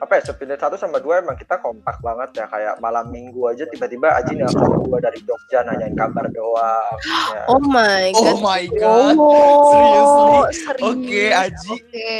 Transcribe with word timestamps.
apa 0.00 0.16
ya 0.16 0.22
subunit 0.24 0.56
satu 0.56 0.74
sama 0.74 0.96
dua 0.96 1.20
emang 1.20 1.36
kita 1.36 1.60
kompak 1.60 2.00
banget 2.00 2.32
ya 2.34 2.48
kayak 2.48 2.80
malam 2.80 3.06
minggu 3.06 3.36
aja 3.46 3.68
tiba-tiba 3.68 4.16
Aji 4.16 4.32
nelfon 4.32 4.80
gua 4.82 4.96
dari 4.96 5.20
Jogja 5.20 5.60
nanyain 5.60 5.92
kabar 5.92 6.24
doang 6.26 6.96
ya. 7.36 7.42
Oh 7.52 7.60
my 7.60 8.08
god. 8.10 8.24
Oh 8.24 8.38
my 8.40 8.64
god. 8.72 9.14
Oh, 9.14 9.68
Seriously? 9.68 10.56
serius. 10.56 10.88
Oke, 10.88 11.24
Aji. 11.28 11.70
Oke. 11.70 12.12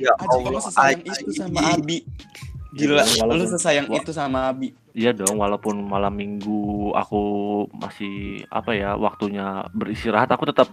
Ya 0.00 0.12
Aji 0.16 0.28
kamu 0.32 0.48
Allah, 0.48 0.62
sesayang 0.64 1.00
Aji. 1.02 1.20
itu 1.20 1.32
sama 1.36 1.60
Abi. 1.70 1.98
Gila, 2.70 3.02
Iya, 3.02 3.22
lu 3.26 3.44
sesayang 3.46 3.88
itu 3.90 4.10
sama 4.10 4.38
Abi. 4.48 4.68
Iya 4.90 5.14
dong, 5.14 5.38
walaupun 5.38 5.86
malam 5.86 6.18
minggu 6.18 6.90
aku 6.98 7.22
masih 7.70 8.42
apa 8.50 8.74
ya 8.74 8.98
waktunya 8.98 9.62
beristirahat, 9.70 10.34
aku 10.34 10.50
tetap 10.50 10.66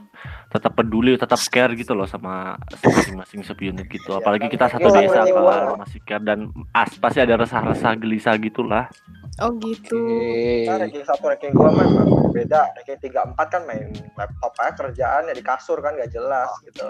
tetap 0.49 0.73
peduli, 0.73 1.13
tetap 1.13 1.37
care 1.53 1.77
gitu 1.77 1.93
loh 1.93 2.09
sama 2.09 2.57
masing-masing 2.81 3.45
subunit 3.45 3.85
gitu. 3.85 4.17
Iya, 4.17 4.19
Apalagi 4.25 4.47
kita 4.49 4.65
satu 4.73 4.89
desa 4.89 5.21
kan, 5.21 5.77
masih 5.77 5.99
care 6.01 6.23
dan 6.25 6.49
as 6.73 6.97
pasti 6.97 7.19
ada 7.21 7.37
resah-resah 7.37 7.93
gelisah 8.01 8.33
gitulah. 8.41 8.89
Oh 9.37 9.53
gitu. 9.61 10.01
Nah, 10.65 10.81
ranking 10.81 11.05
satu 11.05 11.29
ranking 11.29 11.53
dua 11.53 11.69
emang 11.69 12.33
beda 12.33 12.73
ranking 12.73 12.97
tiga 12.97 13.21
empat 13.21 13.47
kan 13.53 13.61
main 13.69 13.93
laptop 14.17 14.53
aja 14.57 14.73
kerjaan 14.73 15.29
ya 15.29 15.33
di 15.37 15.45
kasur 15.45 15.77
kan 15.77 15.93
gak 15.93 16.09
jelas 16.09 16.49
gitu 16.65 16.89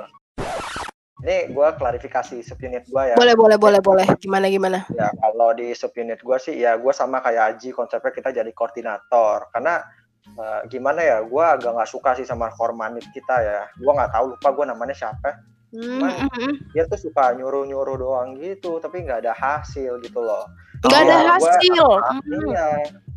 ini 1.20 1.50
gua 1.50 1.74
klarifikasi 1.74 2.42
subunit 2.42 2.86
gua 2.88 3.08
ya 3.08 3.16
Boleh 3.16 3.34
boleh 3.34 3.58
boleh 3.58 3.80
boleh. 3.80 4.08
Gimana 4.18 4.48
gimana? 4.48 4.86
ya 4.90 5.10
kalau 5.12 5.50
di 5.52 5.72
subunit 5.72 6.22
gua 6.22 6.38
sih 6.38 6.54
ya 6.56 6.76
gua 6.76 6.92
sama 6.92 7.20
kayak 7.20 7.58
Aji 7.58 7.72
konsepnya 7.72 8.12
kita 8.12 8.30
jadi 8.32 8.52
koordinator 8.52 9.50
karena 9.50 9.82
eh, 10.30 10.62
gimana 10.68 11.00
ya 11.00 11.18
gua 11.22 11.56
agak 11.56 11.72
nggak 11.72 11.88
suka 11.88 12.14
sih 12.14 12.24
sama 12.24 12.52
kormanit 12.52 13.06
kita 13.12 13.36
ya 13.38 13.60
gua 13.78 13.96
nggak 13.96 14.12
tahu 14.12 14.26
lupa 14.32 14.50
gua 14.52 14.66
namanya 14.68 14.94
siapa 14.94 15.42
Hmm, 15.68 16.00
Cuman- 16.00 16.16
hmm, 16.16 16.32
hmm. 16.32 16.54
dia 16.72 16.84
tuh 16.86 16.96
suka 16.98 17.36
nyuruh 17.36 17.68
nyuruh 17.68 18.00
doang 18.00 18.40
gitu 18.40 18.80
tapi 18.80 19.04
nggak 19.04 19.20
ada 19.20 19.36
hasil 19.36 20.00
gitu 20.00 20.16
loh 20.18 20.48
Nggak 20.80 21.02
ada 21.04 21.16
gua- 21.18 21.28
hasil. 21.36 21.88
Hmm. 22.24 22.48
iya 22.48 22.68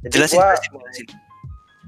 jadi 0.03 0.13
Jelasin, 0.19 0.35
gua 0.35 0.47
jelasin, 0.51 0.71
jelasin. 0.75 1.07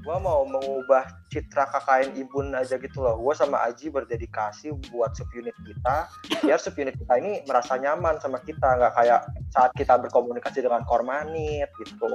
Gua 0.03 0.19
mau 0.19 0.43
mengubah 0.43 1.07
citra 1.27 1.63
KKN 1.65 2.19
Ibun 2.19 2.51
aja 2.53 2.75
gitu 2.75 2.99
loh. 2.99 3.15
Gua 3.15 3.31
sama 3.31 3.63
Aji 3.63 3.87
berdedikasi 3.87 4.75
buat 4.91 5.15
subunit 5.15 5.55
kita, 5.63 6.11
biar 6.43 6.59
subunit 6.59 6.99
kita 6.99 7.13
ini 7.17 7.41
merasa 7.43 7.79
nyaman 7.79 8.19
sama 8.19 8.43
kita, 8.43 8.67
nggak 8.77 8.93
kayak 8.93 9.21
saat 9.49 9.71
kita 9.73 9.95
berkomunikasi 9.97 10.59
dengan 10.59 10.83
kormanit 10.83 11.71
gitu. 11.79 12.11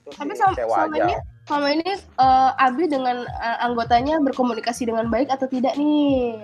Itu 0.00 0.08
Tapi 0.16 0.32
sih 0.32 0.40
sama- 0.40 0.56
sama 0.56 0.96
aja. 0.96 1.04
ini 1.04 1.14
Selama 1.48 1.68
ini 1.72 1.88
eh, 1.96 2.50
Abi 2.60 2.84
dengan 2.88 3.16
eh, 3.24 3.58
anggotanya 3.64 4.20
berkomunikasi 4.20 4.84
dengan 4.84 5.08
baik 5.08 5.28
atau 5.28 5.48
tidak 5.48 5.76
nih? 5.76 6.36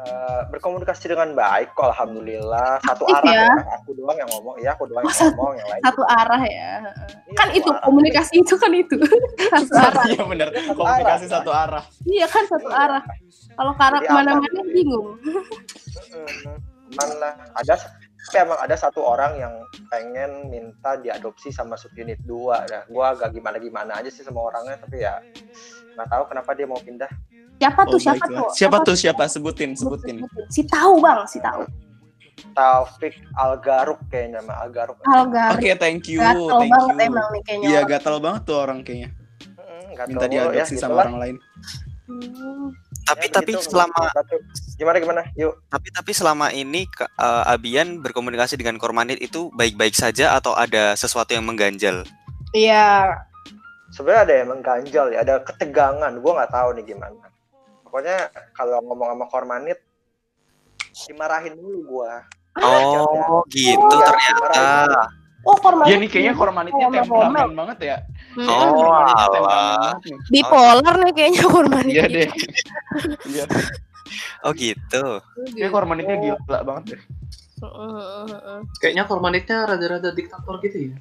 Eh, 0.00 0.40
berkomunikasi 0.48 1.12
dengan 1.12 1.36
baik 1.36 1.76
kok, 1.76 1.92
alhamdulillah. 1.92 2.80
Satu 2.80 3.04
Aktif 3.04 3.20
arah 3.20 3.32
ya? 3.36 3.44
ya. 3.52 3.76
Aku 3.76 3.92
doang 3.92 4.16
yang 4.16 4.30
ngomong, 4.32 4.54
iya 4.56 4.72
aku 4.72 4.88
doang 4.88 5.04
Oh, 5.04 5.12
yang 5.12 5.28
ngomong, 5.36 5.52
yang 5.60 5.68
lain. 5.68 5.82
Satu 5.84 6.02
arah 6.08 6.40
ya. 6.40 6.72
Iya, 6.80 7.34
Kan 7.36 7.48
itu 7.52 7.68
arah. 7.68 7.82
komunikasi 7.84 8.34
itu 8.40 8.54
kan 8.56 8.72
itu. 8.72 8.96
Satu 9.52 9.72
arah. 9.76 10.04
Iya 10.08 10.22
bener, 10.24 10.48
komunikasi 10.72 11.24
arah. 11.28 11.34
satu 11.36 11.50
arah. 11.52 11.84
Iya 12.08 12.26
kan 12.32 12.44
satu 12.48 12.68
arah. 12.72 13.02
Kalau 13.52 13.72
ke 13.76 13.82
arah 13.84 14.00
Jadi 14.00 14.08
ke 14.08 14.14
mana-mana 14.16 14.58
apa? 14.64 14.72
bingung. 14.72 15.06
Lah. 17.20 17.34
Ada 17.54 17.74
tapi 18.20 18.36
emang 18.36 18.60
ada 18.60 18.76
satu 18.76 19.00
orang 19.00 19.32
yang 19.36 19.54
pengen 19.88 20.48
minta 20.48 20.96
diadopsi 20.96 21.48
sama 21.50 21.74
subunit 21.74 22.20
2 22.24 22.68
dah. 22.68 22.82
Gua 22.86 23.12
agak 23.12 23.32
gimana-gimana 23.32 23.96
aja 23.96 24.08
sih 24.08 24.20
sama 24.22 24.44
orangnya 24.44 24.76
tapi 24.76 25.00
ya 25.00 25.18
nggak 25.92 26.08
tahu 26.08 26.22
kenapa 26.28 26.50
dia 26.52 26.64
mau 26.64 26.78
pindah. 26.78 27.08
Siapa 27.60 27.80
tuh? 27.84 27.92
Oh, 27.92 28.00
siapa 28.00 28.24
baiklah. 28.24 28.40
tuh? 28.40 28.48
Siapa 28.50 28.76
tuh? 28.80 28.96
Siapa? 28.96 29.22
Sebutin, 29.26 29.70
sebutin. 29.74 30.16
Si 30.48 30.64
tahu 30.64 30.96
bang, 30.98 31.20
si 31.24 31.38
tahu. 31.38 31.62
Taufik 32.50 33.20
Algaruk 33.34 34.00
kayaknya 34.08 34.40
mah 34.40 34.64
Algaruk. 34.64 34.96
Algar. 35.04 35.52
Oke, 35.54 35.76
thank 35.76 36.08
you, 36.08 36.18
Gatel 36.18 36.48
thank 36.48 36.72
banget 36.72 36.96
you. 36.96 37.06
emang 37.06 37.26
nih 37.28 37.42
kayaknya. 37.44 37.66
Iya, 37.68 37.80
gatal 37.84 38.16
banget 38.16 38.42
tuh 38.42 38.56
orang 38.56 38.80
kayaknya. 38.80 39.10
Nggak 39.92 40.06
Minta 40.08 40.24
ya, 40.24 40.30
diadopsi 40.48 40.74
sama 40.74 40.88
gitulah. 40.88 41.04
orang 41.04 41.18
lain. 41.18 41.36
Hmm. 42.08 42.66
Tapi 43.02 43.26
Ya, 43.26 43.32
tapi 43.32 43.52
begitu. 43.52 43.66
selama 43.66 44.02
gimana 44.76 44.96
gimana? 44.98 45.22
Yuk. 45.34 45.52
tapi 45.66 45.88
tapi 45.90 46.10
selama 46.10 46.46
ini 46.50 46.86
ke- 46.86 47.10
eh, 47.10 47.44
Abian 47.46 47.98
berkomunikasi 47.98 48.54
dengan 48.54 48.78
Kormanit 48.78 49.18
itu 49.18 49.50
baik-baik 49.52 49.92
saja 49.92 50.32
atau 50.32 50.54
ada 50.54 50.94
sesuatu 50.94 51.30
yang 51.30 51.42
mengganjal? 51.42 52.06
Iya. 52.50 53.20
Sebenarnya 53.90 54.22
ada 54.22 54.34
yang 54.36 54.48
mengganjal 54.48 55.04
ya, 55.10 55.18
ada 55.20 55.34
ketegangan. 55.40 56.12
Gua 56.16 56.32
nggak 56.36 56.52
tahu 56.52 56.68
nih 56.72 56.84
gimana. 56.88 57.26
Pokoknya 57.90 58.30
kalau 58.54 58.78
ngomong 58.86 59.18
sama 59.18 59.26
Kormanit 59.26 59.78
dimarahin 61.10 61.58
dulu 61.58 61.78
gua. 61.90 62.22
Oh, 62.62 63.42
gitu 63.50 63.74
Iya, 63.82 64.06
ternyata. 64.06 64.62
Oh 65.42 65.56
formal. 65.58 65.88
Iya 65.88 65.96
nih 65.98 66.08
kayaknya 66.12 66.34
kormanitnya 66.36 66.86
temperamen 66.92 67.50
banget 67.56 67.78
ya. 67.82 67.96
Hmm. 68.38 68.46
Oh, 68.46 68.86
banget 69.42 69.98
nih. 70.06 70.16
Bipolar 70.30 70.94
nih 71.02 71.12
kayaknya 71.16 71.42
formal. 71.50 71.82
Iya 71.82 72.04
deh. 72.06 72.28
Iya, 73.26 73.44
Oh, 74.46 74.52
gitu. 74.54 75.22
kayak 75.58 75.72
kormanitnya 75.74 76.16
gila 76.18 76.60
banget 76.62 76.84
deh. 76.94 77.00
Kayaknya 78.78 79.04
kormanitnya 79.10 79.58
rada-rada 79.66 80.10
diktator 80.14 80.54
gitu 80.62 80.92
ya. 80.92 80.94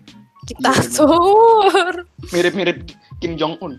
Diktator. 0.50 1.94
Mirip-mirip 2.34 2.90
Kim 3.22 3.38
Jong 3.38 3.60
Un. 3.62 3.78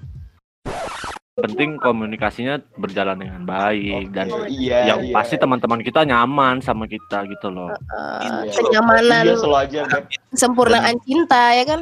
Penting 1.41 1.71
komunikasinya 1.81 2.61
berjalan 2.77 3.17
dengan 3.19 3.43
baik 3.45 4.13
dan 4.13 4.29
Iya. 4.47 4.95
yang 4.95 5.01
iya. 5.05 5.15
pasti 5.15 5.37
teman-teman 5.37 5.81
kita 5.81 6.05
nyaman 6.05 6.61
sama 6.61 6.85
kita 6.85 7.25
gitu 7.29 7.49
loh. 7.49 7.71
Eh, 7.73 8.49
Iya. 8.49 8.53
kenyamanan, 8.61 9.25
Iya, 9.25 9.35
selalu 9.37 9.57
aja, 9.57 9.81
Beb. 9.89 10.05
kesempurnaan 10.33 10.97
cinta 11.03 11.43
ya 11.53 11.65
kan? 11.65 11.81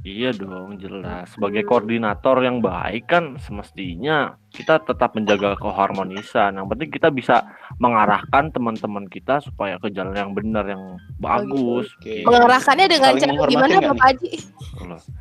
Iya 0.00 0.32
dong, 0.32 0.80
jelas. 0.80 1.36
Sebagai 1.36 1.60
koordinator 1.68 2.40
yang 2.40 2.64
baik 2.64 3.04
kan 3.04 3.36
semestinya 3.36 4.32
kita 4.48 4.80
tetap 4.80 5.12
menjaga 5.12 5.60
keharmonisan. 5.60 6.56
Yang 6.56 6.68
penting 6.72 6.88
kita 6.88 7.08
bisa 7.12 7.44
mengarahkan 7.76 8.48
teman-teman 8.48 9.04
kita 9.12 9.44
supaya 9.44 9.76
ke 9.76 9.92
jalan 9.92 10.16
yang 10.16 10.32
benar, 10.32 10.64
yang 10.64 10.96
bagus. 11.20 11.92
Oke. 12.00 12.24
gitu 12.24 12.32
Mengarahkannya 12.32 12.88
dengan 12.88 13.12
Saling 13.12 13.36
cara 13.36 13.48
gimana 13.52 13.76
Bapak 13.92 14.06
Haji? 14.16 14.30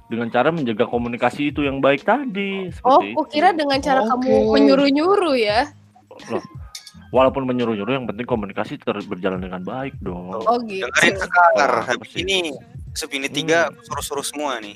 Dengan 0.08 0.28
cara 0.32 0.50
menjaga 0.56 0.86
komunikasi 0.88 1.52
itu 1.52 1.68
yang 1.68 1.84
baik 1.84 2.08
tadi. 2.08 2.72
Oh, 2.88 3.04
itu. 3.04 3.20
kira 3.36 3.52
dengan 3.52 3.84
cara 3.84 4.08
Oke. 4.08 4.16
kamu 4.16 4.32
menyuruh-nyuruh 4.56 5.36
ya? 5.36 5.68
Loh, 6.32 6.44
Walaupun 7.10 7.50
menyuruh-nyuruh, 7.50 7.90
yang 7.90 8.06
penting 8.06 8.30
komunikasi 8.30 8.78
ter- 8.78 9.02
berjalan 9.10 9.42
dengan 9.42 9.66
baik 9.66 9.98
dong. 9.98 10.30
Oh 10.30 10.62
gitu. 10.62 10.86
Dengerin 10.86 11.16
sekar. 11.18 11.52
Oh, 11.58 11.82
Habis 11.82 12.06
pasti. 12.06 12.22
ini 12.22 12.54
Subini 13.00 13.32
tiga 13.32 13.72
suruh-suruh 13.80 14.28
semua 14.28 14.60
nih. 14.60 14.76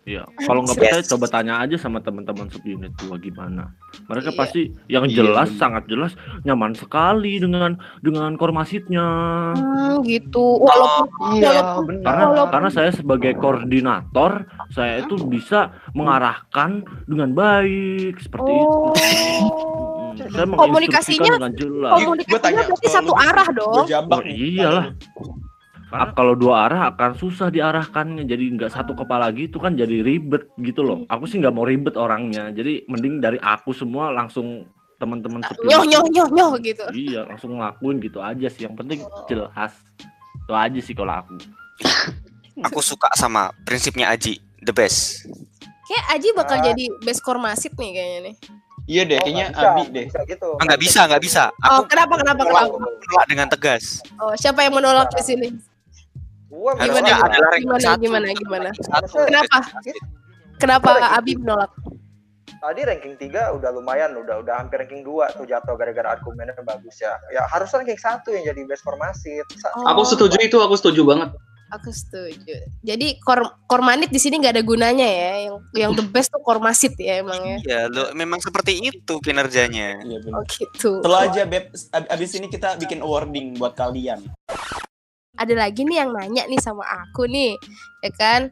Iya, 0.00 0.24
kalau 0.42 0.64
nggak 0.64 0.78
percaya 0.80 1.02
coba 1.04 1.26
tanya 1.28 1.54
aja 1.60 1.76
sama 1.76 2.00
teman-teman 2.00 2.48
subunit 2.48 2.88
dua 2.96 3.18
gimana. 3.18 3.74
Mereka 4.06 4.32
Iya. 4.32 4.38
pasti 4.38 4.62
yang 4.86 5.04
Iya, 5.04 5.16
jelas 5.18 5.50
bener. 5.50 5.60
sangat 5.60 5.84
jelas 5.86 6.12
nyaman 6.42 6.72
sekali 6.72 7.36
dengan 7.36 7.74
dengan 8.00 8.32
kormasitnya. 8.34 9.06
Hmm, 9.54 10.00
gitu. 10.02 10.56
Walaupun 10.56 11.36
Iya, 11.36 11.50
Walaupun- 11.52 11.84
benar. 11.84 12.04
Karena 12.06 12.24
Walaupun- 12.26 12.52
karena 12.54 12.70
saya 12.72 12.90
sebagai 12.90 13.32
koordinator, 13.36 14.32
saya 14.70 15.04
itu 15.04 15.14
bisa 15.26 15.60
mengarahkan 15.92 16.80
dengan 17.04 17.30
baik 17.30 18.18
seperti 18.18 18.50
itu. 18.50 18.78
Oh. 18.80 18.94
Mm, 18.96 20.18
Saya 20.30 20.46
Komunikasinya- 20.46 21.38
dengan 21.38 21.54
jelas. 21.54 21.92
Gua 21.92 22.00
komunikasinya 22.02 22.40
tanya 22.40 22.62
berarti 22.66 22.88
satu 22.88 23.12
arah 23.14 23.46
Gua 23.46 23.56
dong. 23.56 23.84
Oh, 24.10 24.22
iyalah. 24.22 24.86
Karena 25.90 26.14
kalau 26.14 26.38
dua 26.38 26.70
arah 26.70 26.88
akan 26.88 27.18
susah 27.18 27.50
diarahkannya, 27.50 28.22
jadi 28.22 28.44
nggak 28.54 28.70
satu 28.70 28.94
kepala 28.94 29.34
gitu 29.34 29.58
kan 29.58 29.74
jadi 29.74 30.00
ribet 30.00 30.46
gitu 30.56 30.80
loh. 30.80 31.02
Aku 31.06 31.26
sih 31.26 31.36
nggak 31.36 31.50
mau 31.50 31.66
ribet 31.66 31.98
orangnya, 31.98 32.48
jadi 32.48 32.86
mending 32.86 33.18
dari 33.18 33.36
aku 33.36 33.74
semua 33.74 34.08
langsung 34.08 34.70
teman-teman. 34.96 35.42
Nyoh 35.60 35.82
nyoh 35.82 36.04
nyoh 36.06 36.28
nyoh 36.30 36.50
gitu. 36.62 36.84
Iya, 36.88 37.26
langsung 37.26 37.58
ngelakuin 37.58 37.98
gitu 37.98 38.22
aja 38.22 38.46
sih. 38.46 38.64
Yang 38.64 38.74
penting 38.78 38.98
jelas. 39.26 39.74
Itu 40.38 40.52
aja 40.54 40.78
sih 40.78 40.94
kalau 40.94 41.14
aku. 41.18 41.34
Aku 42.60 42.84
suka 42.84 43.08
sama 43.16 43.48
prinsipnya 43.64 44.12
Aji, 44.12 44.36
the 44.60 44.70
best. 44.70 45.24
Kayak 45.88 46.04
Aji 46.12 46.28
bakal 46.36 46.60
Ah. 46.60 46.64
jadi 46.68 46.84
best 47.00 47.24
kormasit 47.24 47.72
nih 47.72 47.90
kayaknya 47.90 48.20
nih. 48.20 48.34
Iya 48.84 49.02
deh, 49.06 49.16
Oh, 49.16 49.22
kayaknya 49.22 49.46
nggak 49.46 49.54
bisa, 49.54 49.64
Abi 49.64 49.80
nggak 49.80 49.90
deh. 49.90 50.06
Bisa 50.06 50.20
gitu. 50.28 50.48
Ah, 50.52 50.64
nggak 50.66 50.80
bisa, 50.82 51.00
nggak 51.08 51.22
bisa. 51.22 51.42
Oh, 51.48 51.70
Aku 51.72 51.82
kenapa 51.88 52.14
kenapa 52.14 52.42
menolak, 52.42 52.68
kenapa? 52.68 52.98
menolak 53.00 53.26
dengan 53.26 53.46
tegas. 53.48 53.84
Oh, 54.18 54.34
siapa 54.36 54.60
yang 54.60 54.74
menolak 54.76 55.08
di 55.14 55.22
sini? 55.24 55.48
Gua 56.50 56.74
adalah 56.74 57.54
Gimana, 57.54 57.78
satu. 57.80 58.02
gimana, 58.02 58.26
gimana? 58.34 58.68
Satu. 58.76 59.22
Kenapa? 59.22 59.56
Kenapa 60.58 60.88
Ranking 60.92 61.16
Abi 61.16 61.32
menolak? 61.38 61.70
Tadi 62.60 62.80
ranking 62.84 63.16
3 63.16 63.56
udah 63.56 63.70
lumayan, 63.72 64.12
udah 64.12 64.44
udah 64.44 64.60
hampir 64.60 64.84
ranking 64.84 65.00
2 65.00 65.08
tuh 65.32 65.48
jatuh 65.48 65.72
gara-gara 65.74 66.12
argumennya 66.12 66.52
bagus 66.60 67.00
ya. 67.00 67.16
Ya 67.30 67.46
harusnya 67.46 67.80
ranking 67.80 67.96
1 67.96 68.28
yang 68.28 68.44
jadi 68.44 68.60
best 68.66 68.82
formasit. 68.82 69.48
Sa- 69.56 69.72
Oh. 69.72 69.88
Aku 69.88 70.04
setuju 70.04 70.36
itu, 70.38 70.58
aku 70.58 70.76
setuju 70.76 71.00
banget. 71.02 71.32
Aku 71.70 71.88
setuju. 71.88 72.66
Jadi 72.82 73.16
kor 73.16 73.40
kormanit 73.64 74.10
di 74.10 74.18
sini 74.18 74.36
nggak 74.36 74.58
ada 74.58 74.64
gunanya 74.66 75.06
ya. 75.06 75.32
Yang 75.40 75.56
yang 75.72 75.92
the 75.94 76.02
best 76.04 76.28
tuh 76.28 76.42
kormasit 76.42 76.98
ya 76.98 77.22
emangnya. 77.22 77.62
Iya, 77.62 77.80
lo 77.86 78.10
memang 78.12 78.42
seperti 78.42 78.82
itu 78.82 79.14
kinerjanya. 79.22 80.02
Iya 80.02 80.18
Oh 80.18 80.42
benar. 80.42 80.50
gitu. 80.50 80.90
Setelah 80.98 81.20
aja 81.30 81.42
Beb, 81.46 81.64
ab- 81.94 82.10
abis 82.10 82.30
ini 82.34 82.50
kita 82.50 82.74
bikin 82.76 83.00
awarding 83.00 83.54
buat 83.54 83.72
kalian. 83.72 84.18
Ada 85.40 85.54
lagi 85.56 85.82
nih 85.82 85.96
yang 85.98 86.12
nanya 86.12 86.44
nih 86.44 86.60
sama 86.60 86.84
aku 86.84 87.24
nih, 87.24 87.56
ya 88.00 88.12
kan? 88.14 88.42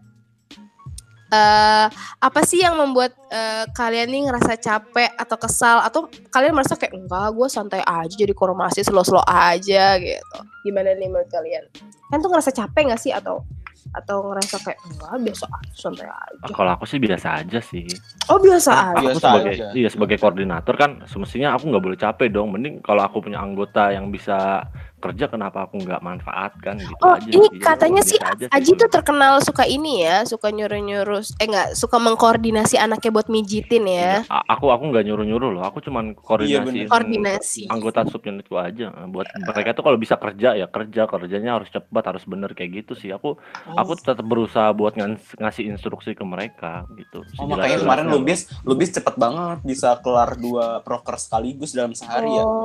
eh 1.29 1.87
apa 2.19 2.41
sih 2.41 2.57
yang 2.59 2.73
membuat 2.75 3.13
eh, 3.29 3.69
kalian 3.71 4.09
nih 4.09 4.23
ngerasa 4.25 4.57
capek 4.57 5.13
atau 5.15 5.37
kesal 5.37 5.85
atau 5.85 6.01
kalian 6.33 6.57
merasa 6.57 6.73
kayak 6.73 6.97
enggak 6.97 7.29
gue 7.31 7.49
santai 7.49 7.85
aja 7.85 8.09
jadi 8.17 8.33
kormasi 8.33 8.81
slow-slow 8.81 9.21
aja 9.23 10.01
gitu 10.01 10.39
gimana 10.65 10.97
nih 10.97 11.05
menurut 11.05 11.29
kalian 11.29 11.69
kan 12.09 12.19
tuh 12.19 12.33
ngerasa 12.33 12.49
capek 12.49 12.89
nggak 12.89 12.97
sih 12.99 13.13
atau 13.13 13.45
atau 13.89 14.21
ngerasa 14.23 14.57
kayak 14.59 14.81
enggak 14.87 15.13
biasa 15.23 15.45
aja 15.51 15.73
santai 15.75 16.09
aja 16.09 16.41
Ah, 16.41 16.49
Kalau 16.51 16.71
aku 16.73 16.85
sih 16.85 16.97
biasa 16.97 17.29
aja 17.41 17.61
sih. 17.61 17.85
oh 18.29 18.37
biasa 18.39 18.71
aja 18.73 18.97
Aku 18.99 19.05
Biasa 19.13 19.21
sebagai 19.29 19.53
aja. 19.53 19.67
iya 19.75 19.89
sebagai 19.89 20.17
koordinator 20.17 20.75
kan 20.77 20.91
semestinya 21.05 21.53
aku 21.53 21.69
nggak 21.69 21.85
boleh 21.85 21.99
capek 21.99 22.29
dong. 22.31 22.49
Mending 22.51 22.81
kalau 22.81 23.01
aku 23.03 23.21
punya 23.21 23.37
anggota 23.39 23.89
yang 23.89 24.09
bisa 24.09 24.65
kerja 24.99 25.27
kenapa 25.27 25.63
aku 25.63 25.79
nggak 25.79 25.99
manfaatkan 25.99 26.75
gitu 26.77 26.99
Oh, 26.99 27.15
aja. 27.15 27.25
ini 27.25 27.49
sih. 27.49 27.59
katanya 27.59 28.03
Biasa 28.03 28.11
sih 28.11 28.49
Aji 28.49 28.71
tuh 28.75 28.89
terkenal 28.89 29.39
suka 29.39 29.63
ini 29.63 30.03
ya, 30.03 30.23
suka 30.23 30.49
nyuruh-nyuruh 30.49 31.23
eh 31.35 31.47
enggak, 31.47 31.69
suka 31.73 31.97
mengkoordinasi 31.97 32.75
anaknya 32.77 33.11
buat 33.11 33.27
mijitin 33.27 33.85
ya. 33.85 34.27
A- 34.27 34.47
Aku 34.51 34.69
aku 34.69 34.85
nggak 34.87 35.05
nyuruh-nyuruh 35.05 35.51
loh. 35.51 35.63
Aku 35.63 35.79
cuman 35.79 36.13
koordinasi 36.13 36.67
bener. 36.67 36.89
Koordinasi. 36.89 37.63
anggota 37.69 38.03
subunitku 38.05 38.55
aja. 38.55 38.91
Buat 39.07 39.31
mereka 39.39 39.71
tuh 39.73 39.83
kalau 39.83 39.97
bisa 39.97 40.15
kerja 40.15 40.53
ya 40.53 40.67
kerja, 40.67 41.07
kerjanya 41.07 41.55
harus 41.55 41.69
cepat, 41.69 42.05
harus 42.05 42.25
bener 42.25 42.53
kayak 42.53 42.71
gitu 42.77 42.93
sih. 42.93 43.11
Aku 43.11 43.39
aku 43.69 43.93
tetap 43.95 44.21
berusaha 44.21 44.71
buat 44.71 44.95
ngas- 44.95 45.37
ngasih 45.37 45.65
instruksi 45.69 46.13
ke 46.13 46.23
mereka 46.23 46.83
gitu. 46.95 47.23
Oh 47.37 47.47
makanya 47.47 47.79
kemarin 47.79 48.07
Lubis 48.09 48.51
Lubis 48.63 48.91
cepet 48.91 49.15
banget 49.15 49.63
bisa 49.63 49.95
kelar 49.99 50.35
dua 50.35 50.81
proker 50.81 51.15
sekaligus 51.17 51.71
dalam 51.71 51.93
sehari 51.93 52.29
ya. 52.29 52.43
Oh, 52.43 52.57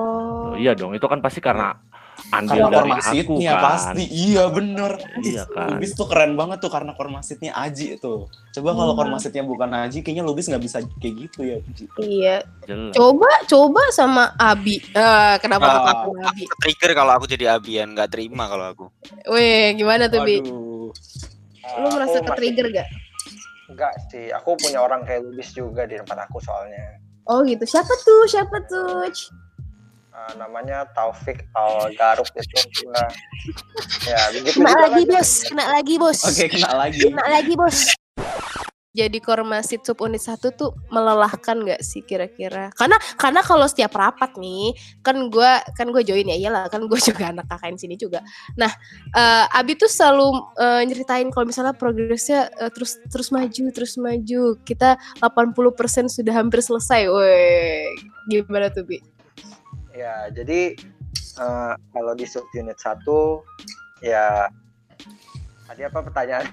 Oh. 0.43 0.55
iya 0.55 0.73
dong, 0.73 0.91
itu 0.91 1.03
kan 1.03 1.19
pasti 1.19 1.39
karena 1.39 1.77
andil 2.33 2.49
Karena 2.59 2.73
dari 2.73 2.89
aku 2.89 2.97
kormasitnya 2.99 3.51
kan. 3.51 3.63
pasti. 3.63 4.03
Iya 4.09 4.43
bener. 4.49 4.91
Iya 5.19 5.43
kan. 5.45 5.67
Lubis 5.71 5.91
tuh 5.93 6.07
keren 6.07 6.33
banget 6.33 6.57
tuh 6.57 6.67
karena 6.67 6.91
kormasitnya 6.91 7.51
Aji 7.53 7.95
tuh. 7.95 8.25
Coba 8.49 8.69
kalau 8.73 8.91
Iya. 8.91 8.99
kormasitnya 8.99 9.43
bukan 9.43 9.69
Aji 9.71 9.99
kayaknya 9.99 10.23
Lubis 10.23 10.45
nggak 10.45 10.59
bisa 10.59 10.77
kayak 10.95 11.13
gitu 11.19 11.39
ya. 11.41 11.57
Iya. 11.97 12.35
Jelas. 12.63 12.91
Coba 12.91 13.29
coba 13.45 13.81
sama 13.89 14.23
Abi. 14.35 14.81
Eh, 14.83 15.35
kenapa 15.37 15.65
Ah. 15.67 15.93
aku 16.01 16.09
Abi? 16.19 16.43
Trigger 16.57 16.91
kalau 16.93 17.13
aku 17.13 17.25
jadi 17.25 17.53
abian 17.53 17.91
nggak 17.91 18.09
terima 18.09 18.45
kalau 18.45 18.65
aku. 18.67 18.85
Weh, 19.27 19.71
gimana 19.73 20.05
tuh, 20.05 20.21
Bi? 20.21 20.41
Lu 20.41 20.91
merasa 21.87 22.17
masih- 22.17 22.25
ke-trigger 22.25 22.67
gak? 22.71 22.87
Enggak 23.65 23.93
sih, 24.07 24.29
aku 24.29 24.53
punya 24.55 24.79
orang 24.79 25.01
kayak 25.01 25.23
Lubis 25.23 25.49
juga 25.49 25.83
di 25.83 25.95
tempat 25.95 26.27
aku 26.27 26.37
soalnya. 26.37 26.99
Oh 27.23 27.41
gitu. 27.41 27.63
Siapa 27.63 27.89
tuh? 27.97 28.27
Siapa 28.27 28.57
tuh? 28.63 29.07
Eh, 30.13 30.33
namanya 30.37 30.85
Taufik 30.93 31.41
Al 31.57 31.89
Garuk 31.97 32.29
itu 32.37 32.85
gua. 32.85 33.09
Ya, 34.05 34.29
begitu 34.29 34.61
Kena 34.61 34.69
juga 34.69 34.81
lagi, 34.85 35.03
kan. 35.03 35.11
Bos. 35.17 35.31
Kena 35.49 35.65
lagi, 35.73 35.95
Bos. 35.97 36.19
Oke 36.21 36.45
kena 36.53 36.71
lagi. 36.77 37.01
Kena 37.09 37.25
lagi, 37.25 37.53
Bos. 37.57 37.79
Jadi 38.93 39.17
kormasit 39.25 39.81
subunit 39.81 40.21
satu 40.21 40.53
tuh 40.53 40.69
melelahkan 40.93 41.65
nggak 41.65 41.81
sih 41.81 42.05
kira-kira? 42.05 42.69
Karena 42.77 42.93
karena 43.17 43.41
kalau 43.41 43.65
setiap 43.65 43.97
rapat 43.97 44.37
nih 44.37 44.69
kan 45.01 45.17
gua 45.33 45.65
kan 45.73 45.89
gue 45.89 46.05
join 46.05 46.29
ya 46.29 46.37
iyalah 46.37 46.69
kan 46.69 46.85
gue 46.85 46.99
juga 47.09 47.33
anak 47.33 47.49
KKN 47.49 47.81
sini 47.81 47.97
juga. 47.97 48.21
Nah 48.53 48.69
eh, 49.17 49.57
Abi 49.57 49.73
tuh 49.81 49.89
selalu 49.89 50.37
eh, 50.61 50.81
nyeritain 50.85 51.25
kalau 51.33 51.49
misalnya 51.49 51.73
progresnya 51.73 52.53
eh, 52.53 52.69
terus 52.69 53.01
terus 53.09 53.33
maju 53.33 53.63
terus 53.73 53.97
maju. 53.97 54.61
Kita 54.61 55.01
80% 55.25 56.13
sudah 56.13 56.33
hampir 56.37 56.61
selesai. 56.61 57.09
Woi 57.09 57.89
gimana 58.29 58.69
tuh 58.69 58.85
Bi? 58.85 59.12
Ya, 59.93 60.27
jadi 60.29 60.73
eh, 61.37 61.73
kalau 61.93 62.13
di 62.13 62.25
subunit 62.25 62.77
satu 62.77 63.45
ya 64.01 64.49
tadi 65.63 65.81
apa 65.85 66.01
pertanyaan? 66.01 66.49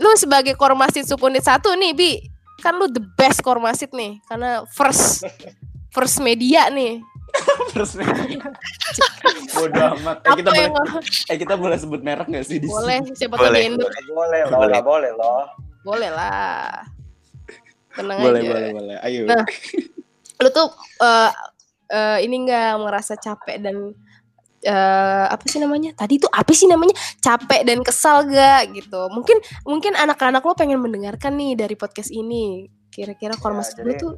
Lu 0.00 0.10
sebagai 0.16 0.56
kormasit 0.56 1.04
subunit 1.04 1.44
satu 1.44 1.76
nih 1.76 1.92
Bi 1.92 2.12
kan 2.58 2.78
lu 2.78 2.86
the 2.88 3.02
best 3.18 3.42
kormasit 3.42 3.90
nih 3.92 4.22
karena 4.26 4.64
first 4.72 5.28
first 5.90 6.18
media 6.18 6.72
nih. 6.72 7.04
Terus 7.72 7.96
Bodoh 9.52 9.96
amat. 10.00 10.20
Eh 10.22 10.32
kita 10.36 10.50
Apa 10.52 10.60
boleh 10.68 10.68
eh 11.28 11.36
kita 11.38 11.54
boleh 11.56 11.76
sebut 11.76 12.00
merek 12.00 12.28
nggak 12.28 12.44
sih 12.44 12.60
di 12.60 12.68
sini? 12.68 12.72
boleh 12.72 12.98
siapa 13.12 13.34
tahu 13.36 13.44
Boleh. 13.44 13.60
di 13.62 13.76
boleh 14.08 14.40
loh, 14.44 14.58
Boleh. 14.58 14.80
boleh 14.80 15.12
loh. 15.12 15.42
Boleh 15.82 16.10
lah. 16.12 16.84
Tenang 17.92 18.18
Boleh 18.20 18.40
aja. 18.40 18.48
boleh 18.48 18.68
boleh. 18.72 18.96
Ayo. 19.02 19.22
Nah. 19.28 19.44
Lu 20.40 20.48
tuh 20.48 20.68
eh 20.98 21.30
eh, 21.92 22.18
ini 22.24 22.42
enggak 22.42 22.80
merasa 22.80 23.12
capek 23.14 23.60
dan 23.60 23.76
eh 24.62 25.26
apa 25.26 25.44
sih 25.44 25.58
namanya? 25.58 25.90
Tadi 25.92 26.16
tuh 26.16 26.30
apa 26.30 26.54
sih 26.54 26.70
namanya? 26.70 26.94
Capek 27.18 27.66
dan 27.66 27.82
kesal 27.82 28.24
gak 28.24 28.70
gitu. 28.72 29.10
Mungkin 29.10 29.36
mungkin 29.62 29.92
anak-anak 29.92 30.40
lo 30.40 30.54
pengen 30.54 30.78
mendengarkan 30.78 31.34
nih 31.34 31.58
dari 31.58 31.74
podcast 31.74 32.08
ini. 32.08 32.70
Kira-kira 32.88 33.34
kormas 33.36 33.74
Ya, 33.74 33.82
lu 33.82 33.90
jadi- 33.90 34.00
tuh 34.00 34.12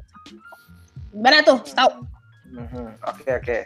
gimana 1.09 1.41
tuh? 1.41 1.59
Tahu? 1.65 1.91
Mhm, 2.53 2.87
Oke 3.03 3.29
oke. 3.33 3.57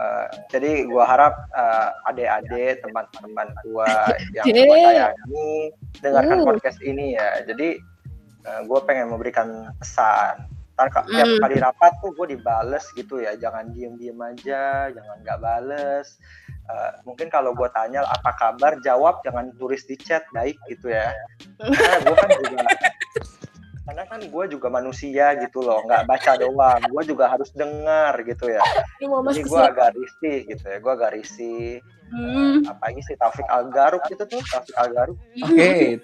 Eh, 0.00 0.26
jadi 0.48 0.88
gua 0.88 1.04
harap 1.04 1.34
eh, 1.50 1.88
adik-adik 2.08 2.80
teman-teman 2.80 3.48
gua 3.66 3.84
yang 4.38 4.46
gua 4.46 4.76
sayangi 4.80 5.50
dengarkan 5.98 6.38
Uh. 6.40 6.46
podcast 6.46 6.78
ini 6.80 7.18
ya. 7.18 7.42
Jadi 7.42 7.76
eh, 8.46 8.60
gua 8.64 8.80
pengen 8.86 9.10
memberikan 9.10 9.74
pesan. 9.76 10.46
Ntar 10.80 11.04
tiap 11.12 11.28
Mm. 11.28 11.40
kali 11.44 11.56
rapat 11.60 11.92
tuh 12.00 12.10
gue 12.16 12.26
dibales 12.32 12.84
gitu 12.96 13.20
ya. 13.20 13.36
Jangan 13.36 13.68
diem-diem 13.76 14.16
aja, 14.16 14.88
jangan 14.88 15.16
nggak 15.20 15.38
bales. 15.44 16.16
Eh, 16.70 16.92
mungkin 17.04 17.28
kalau 17.28 17.52
gua 17.52 17.68
tanya 17.68 18.00
apa 18.08 18.32
kabar, 18.40 18.80
jawab 18.80 19.20
jangan 19.20 19.52
tulis 19.60 19.84
di 19.84 20.00
chat 20.00 20.24
baik 20.32 20.56
gitu 20.72 20.88
ya. 20.88 21.12
Karena 21.60 22.00
gue 22.00 22.16
kan 22.16 22.28
juga 22.32 22.56
karena 23.90 24.06
kan 24.06 24.20
gue 24.22 24.44
juga 24.54 24.70
manusia 24.70 25.34
gitu 25.42 25.66
loh, 25.66 25.82
nggak 25.82 26.06
baca 26.06 26.38
doang. 26.38 26.80
Gue 26.94 27.02
juga 27.10 27.26
harus 27.26 27.50
dengar 27.50 28.14
gitu 28.22 28.46
ya. 28.46 28.62
Jadi 29.34 29.42
gue 29.50 29.60
agak 29.66 29.90
risih 29.98 30.38
gitu 30.46 30.64
ya, 30.64 30.78
gue 30.78 30.92
agak 30.94 31.12
risih. 31.18 31.82
Hmm. 32.10 32.62
Apa 32.70 32.94
ini 32.94 33.02
si 33.02 33.18
Taufik 33.18 33.46
Algaruk 33.50 34.06
itu 34.06 34.22
tuh, 34.30 34.38
Taufik 34.46 34.76
Algaruk. 34.78 35.18
Oke. 35.42 35.98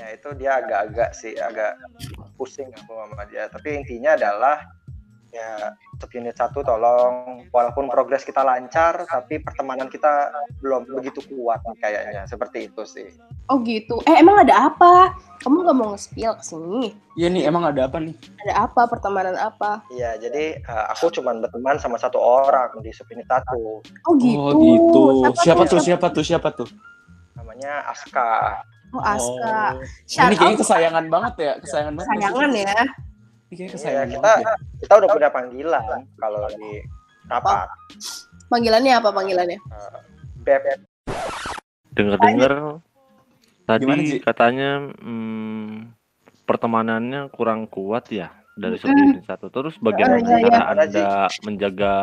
Ya 0.00 0.16
itu 0.16 0.28
dia 0.40 0.50
agak-agak 0.64 1.12
sih, 1.12 1.36
agak 1.36 1.76
pusing 2.40 2.72
aku 2.72 2.96
sama 2.96 3.28
dia. 3.28 3.52
Tapi 3.52 3.84
intinya 3.84 4.16
adalah 4.16 4.64
ya 5.30 5.76
subunit 6.00 6.34
satu 6.34 6.64
tolong, 6.64 7.46
walaupun 7.52 7.86
progres 7.86 8.24
kita 8.24 8.40
lancar, 8.40 9.04
tapi 9.06 9.38
pertemanan 9.38 9.86
kita 9.92 10.32
belum 10.64 10.88
begitu 10.88 11.20
kuat 11.28 11.60
kayaknya. 11.84 12.24
Seperti 12.24 12.72
itu 12.72 12.82
sih. 12.88 13.12
Oh 13.52 13.60
gitu. 13.60 14.00
Eh 14.08 14.16
emang 14.24 14.40
ada 14.40 14.72
apa? 14.72 15.12
Kamu 15.44 15.64
gak 15.68 15.76
mau 15.76 15.92
nge-spill 15.92 16.32
ke 16.36 16.44
sini? 16.44 16.96
Iya 17.20 17.28
nih 17.28 17.44
emang 17.44 17.68
ada 17.68 17.88
apa 17.88 18.00
nih? 18.00 18.16
Ada 18.48 18.72
apa? 18.72 18.88
Pertemanan 18.88 19.36
apa? 19.36 19.84
Iya, 19.92 20.16
jadi 20.16 20.64
eh, 20.64 20.84
aku 20.96 21.12
cuman 21.12 21.44
berteman 21.44 21.76
sama 21.76 22.00
satu 22.00 22.16
orang 22.16 22.72
di 22.80 22.88
subunit 22.92 23.28
satu, 23.28 23.84
Oh 24.08 24.12
gitu. 24.16 24.40
Oh 24.40 24.52
gitu. 24.56 25.02
Siapa 25.44 25.68
tuh? 25.68 25.80
siapa? 25.80 26.08
Siapa 26.08 26.16
tuh? 26.16 26.24
Siapa 26.24 26.48
tuh? 26.56 26.68
namanya 27.50 27.82
Aska. 27.90 28.62
Oh 28.90 29.02
Aska. 29.02 29.78
Oh. 29.78 29.86
Shout 30.04 30.28
Ini 30.30 30.36
kayaknya 30.36 30.56
out 30.56 30.60
kesayangan 30.62 31.04
banget 31.06 31.34
ya, 31.38 31.52
kesayangan 31.62 31.92
banget. 31.94 32.08
kesayangan 32.10 32.50
ya. 32.50 32.62
Ini 33.50 33.54
kayaknya 33.54 33.58
Iya, 33.60 33.66
kesayangan 33.74 34.08
kita 34.10 34.20
banget 34.20 34.42
ya. 34.42 34.54
kita 34.80 34.92
udah 34.98 35.08
punya 35.10 35.28
panggilan 35.30 35.84
kalau 36.18 36.40
di 36.54 36.70
rapat. 37.26 37.68
Panggilannya 38.50 38.92
apa 38.98 39.08
panggilannya? 39.10 39.58
Eh, 39.58 39.98
Beb, 40.40 40.62
Dengar-dengar 41.90 42.52
tadi 43.66 43.82
Gimana, 43.86 44.02
Ji? 44.02 44.18
katanya 44.18 44.70
hmm, 44.98 45.94
pertemanannya 46.42 47.30
kurang 47.30 47.70
kuat 47.70 48.10
ya 48.10 48.34
dari 48.58 48.76
subunit 48.76 49.22
satu. 49.24 49.46
Terus 49.48 49.74
bagaimana 49.78 50.18
iya, 50.20 50.36
iya. 50.42 50.48
cara 50.50 50.64
Ada, 50.74 50.84
Ji. 50.86 50.98
Anda 50.98 51.08
menjaga 51.46 51.94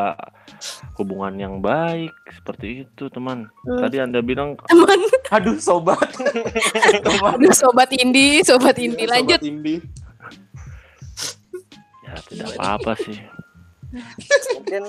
hubungan 0.96 1.34
yang 1.36 1.56
baik 1.60 2.13
seperti 2.32 2.88
itu, 2.88 3.04
teman? 3.12 3.51
Hmm. 3.68 3.80
Tadi 3.84 3.98
Anda 4.00 4.20
bilang 4.24 4.56
Teman. 4.68 5.00
Aduh 5.36 5.60
sobat. 5.60 6.08
Teman. 7.04 7.32
Aduh 7.38 7.54
sobat 7.54 7.92
Indi, 7.94 8.42
sobat 8.48 8.77
Indi 8.80 9.04
Sobat 9.04 9.13
lanjut. 9.20 9.42
Indi. 9.44 9.75
ya 12.08 12.16
tidak 12.32 12.48
apa-apa 12.56 12.96
sih. 13.04 13.20
mungkin 14.56 14.84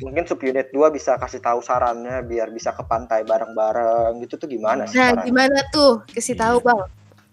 mungkin 0.00 0.24
subunit 0.24 0.72
2 0.72 0.96
bisa 0.96 1.16
kasih 1.20 1.40
tahu 1.44 1.60
sarannya 1.60 2.24
biar 2.24 2.48
bisa 2.52 2.72
ke 2.72 2.84
pantai 2.88 3.24
bareng-bareng 3.24 4.16
gitu 4.24 4.40
tuh 4.40 4.48
gimana 4.48 4.88
sih 4.88 4.96
Nah, 4.96 5.12
caranya? 5.12 5.24
gimana 5.28 5.58
tuh? 5.72 6.04
Kasih 6.08 6.36
tahu, 6.36 6.60
Bang. 6.64 6.88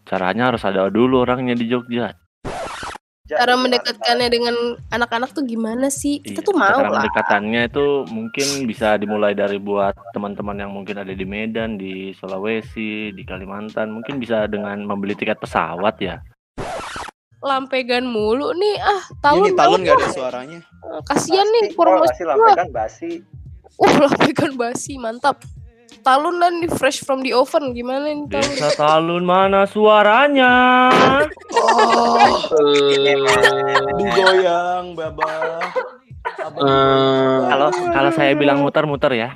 Caranya 0.07 0.51
harus 0.51 0.63
ada 0.63 0.87
dulu 0.87 1.23
orangnya 1.27 1.55
di 1.55 1.67
Jogja. 1.67 2.15
Cara 3.27 3.59
mendekatkannya 3.59 4.31
dengan 4.31 4.55
anak-anak 4.87 5.35
tuh 5.35 5.43
gimana 5.43 5.91
sih? 5.91 6.23
Kita 6.23 6.39
Iya, 6.39 6.47
tuh 6.47 6.55
mau 6.55 6.63
cara 6.71 6.87
lah. 6.87 7.03
pendekatannya 7.03 7.61
itu 7.67 7.85
mungkin 8.07 8.47
bisa 8.63 8.95
dimulai 8.95 9.35
dari 9.35 9.59
buat 9.59 9.99
teman-teman 10.15 10.63
yang 10.63 10.71
mungkin 10.71 10.95
ada 10.95 11.11
di 11.11 11.27
Medan, 11.27 11.75
di 11.75 12.15
Sulawesi, 12.15 13.11
di 13.11 13.23
Kalimantan, 13.27 13.91
mungkin 13.91 14.23
bisa 14.23 14.47
dengan 14.47 14.79
membeli 14.79 15.11
tiket 15.11 15.43
pesawat 15.43 15.99
ya. 15.99 16.23
Lampegan 17.43 18.07
mulu 18.07 18.55
nih. 18.55 18.79
Ah, 18.79 19.03
Ini 19.03 19.19
talun 19.21 19.51
talun 19.53 19.79
nggak 19.83 19.97
ada 19.99 20.09
suaranya. 20.09 20.59
Kasihan 21.03 21.45
nih 21.45 21.61
Pasti, 21.67 21.75
kurang 21.75 21.93
kalau 21.93 22.03
nggak 22.07 22.15
sih 22.15 22.25
lampe 22.25 22.51
kan 22.55 22.69
basi 22.71 23.11
Uh, 23.77 23.93
lampegan 24.09 24.57
basi, 24.57 24.93
mantap. 24.97 25.37
Talun 26.07 26.39
dan 26.39 26.63
nih 26.63 26.71
fresh 26.71 27.03
from 27.03 27.19
the 27.19 27.35
oven 27.35 27.75
gimana 27.75 28.07
nih 28.07 28.31
Talun? 28.31 28.47
Desa 28.55 28.71
Talun 28.79 29.23
mana 29.27 29.67
suaranya? 29.67 30.87
Oh, 31.51 32.31
digoyang, 33.99 34.95
babah. 34.95 35.67
Abang 36.47 36.63
eh, 36.63 37.37
Kalau 37.51 37.69
kalau 37.91 38.11
saya 38.15 38.31
bilang 38.39 38.63
muter-muter 38.63 39.19
ya. 39.19 39.35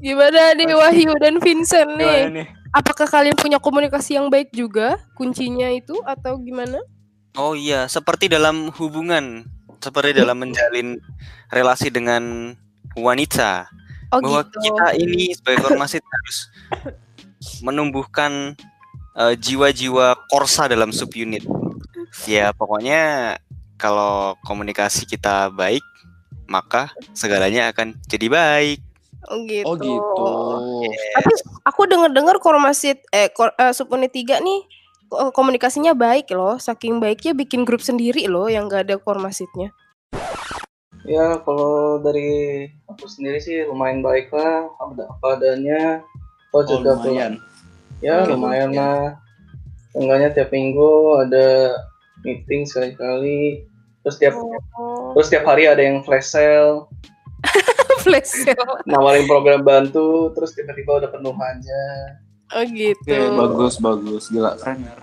Gimana 0.00 0.56
nih 0.56 0.72
Wahyu 0.72 1.12
dan 1.20 1.36
Vincent 1.36 1.92
nih? 1.92 2.32
nih? 2.32 2.48
Apakah 2.72 3.04
kalian 3.04 3.36
punya 3.36 3.60
komunikasi 3.60 4.16
yang 4.16 4.32
baik 4.32 4.48
juga 4.48 4.96
kuncinya 5.12 5.68
itu 5.68 6.00
atau 6.08 6.40
gimana? 6.40 6.80
Oh 7.36 7.52
iya, 7.52 7.84
seperti 7.84 8.32
dalam 8.32 8.72
hubungan, 8.80 9.44
seperti 9.76 10.16
dalam 10.16 10.40
menjalin 10.40 10.96
relasi 11.52 11.92
dengan 11.92 12.56
wanita, 12.96 13.68
Oh 14.14 14.22
bahwa 14.22 14.46
gitu. 14.46 14.58
kita 14.62 14.86
ini 14.94 15.34
sebagai 15.34 15.66
kormasit 15.66 16.04
harus 16.14 16.38
menumbuhkan 17.60 18.54
eh, 19.18 19.34
jiwa-jiwa 19.34 20.30
korsa 20.30 20.70
dalam 20.70 20.94
subunit. 20.94 21.42
Ya, 22.30 22.54
pokoknya 22.54 23.34
kalau 23.74 24.38
komunikasi 24.46 25.04
kita 25.04 25.50
baik, 25.50 25.82
maka 26.46 26.94
segalanya 27.12 27.74
akan 27.74 27.98
jadi 28.06 28.26
baik. 28.30 28.78
Oh 29.32 29.40
gitu. 29.48 29.64
Oh 29.66 29.76
gitu. 29.76 30.28
Tapi 31.16 31.32
aku 31.64 31.82
dengar-dengar 31.88 32.36
Kormasit 32.44 33.00
eh 33.08 33.32
kor, 33.32 33.56
eh, 33.56 33.72
Subunit 33.72 34.12
3 34.12 34.40
nih 34.44 34.60
ko- 35.08 35.32
komunikasinya 35.32 35.96
baik 35.96 36.28
loh. 36.36 36.60
Saking 36.60 37.00
baiknya 37.00 37.32
bikin 37.32 37.64
grup 37.64 37.80
sendiri 37.80 38.28
loh 38.28 38.46
yang 38.52 38.68
gak 38.68 38.88
ada 38.88 39.00
Kormasitnya. 39.00 39.72
Ya 41.04 41.38
kalau 41.40 41.98
dari 41.98 42.64
aku 42.86 43.04
sendiri 43.04 43.36
sih 43.36 43.62
lumayan 43.62 44.00
baik 44.00 44.28
lah 44.30 44.68
ada 44.74 45.04
apa 45.06 45.26
adanya 45.34 46.00
Oh, 46.50 46.60
Oh 46.60 46.64
juga 46.64 46.94
tuh 46.96 47.10
lumayan. 47.10 47.34
ya 47.98 48.22
Hmm. 48.22 48.30
lumayan 48.30 48.70
lah 48.70 49.18
Enggaknya 49.92 50.30
tiap 50.32 50.50
minggu 50.50 50.90
ada 51.20 51.74
meeting 52.20 52.62
sekali-kali 52.62 53.62
terus 54.00 54.16
tiap 54.16 54.34
Oh. 54.34 55.12
terus 55.12 55.28
tiap 55.28 55.44
hari 55.44 55.66
ada 55.66 55.78
yang 55.78 56.00
flash 56.00 56.28
sale 56.28 56.86
Flash 58.02 58.30
sale. 58.40 58.80
nawarin 58.84 59.24
program 59.24 59.60
bantu 59.60 60.30
terus 60.30 60.52
tiba-tiba 60.52 60.98
udah 60.98 61.10
penuh 61.10 61.34
aja 61.34 61.82
Oh 62.50 62.62
gitu. 62.62 63.10
Oke, 63.10 63.34
bagus 63.34 63.74
bagus. 63.76 64.22
Gila 64.28 64.54
keren 64.54 64.78
ya. 64.80 64.94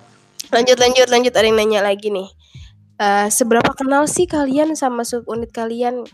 Lanjut 0.49 0.77
lanjut 0.77 1.07
lanjut 1.09 1.33
ada 1.33 1.43
yang 1.43 1.57
nanya 1.57 1.81
lagi 1.81 2.07
nih. 2.07 2.29
Eh, 3.01 3.27
seberapa 3.33 3.73
kenal 3.73 4.05
sih 4.05 4.29
kalian 4.29 4.77
sama 4.77 5.01
subunit 5.01 5.49
kalian? 5.49 6.05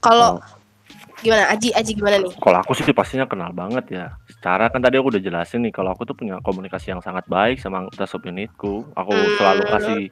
Kalau 0.00 0.40
gimana 1.20 1.48
Aji 1.52 1.76
Aji 1.76 1.92
gimana 1.92 2.20
nih? 2.24 2.32
Kalau 2.40 2.58
aku 2.64 2.72
sih 2.72 2.88
pastinya 2.96 3.28
kenal 3.28 3.52
banget 3.52 3.84
ya. 3.92 4.06
Secara 4.28 4.72
kan 4.72 4.80
tadi 4.80 4.96
aku 4.96 5.12
udah 5.12 5.20
jelasin 5.20 5.60
nih 5.68 5.72
kalau 5.76 5.92
aku 5.92 6.08
tuh 6.08 6.16
punya 6.16 6.40
komunikasi 6.40 6.96
yang 6.96 7.04
sangat 7.04 7.28
baik 7.28 7.60
sama 7.60 7.84
anggota 7.84 8.08
subunitku. 8.08 8.84
Aku 8.96 9.12
Hmm. 9.12 9.36
selalu 9.36 9.62
kasih 9.76 10.02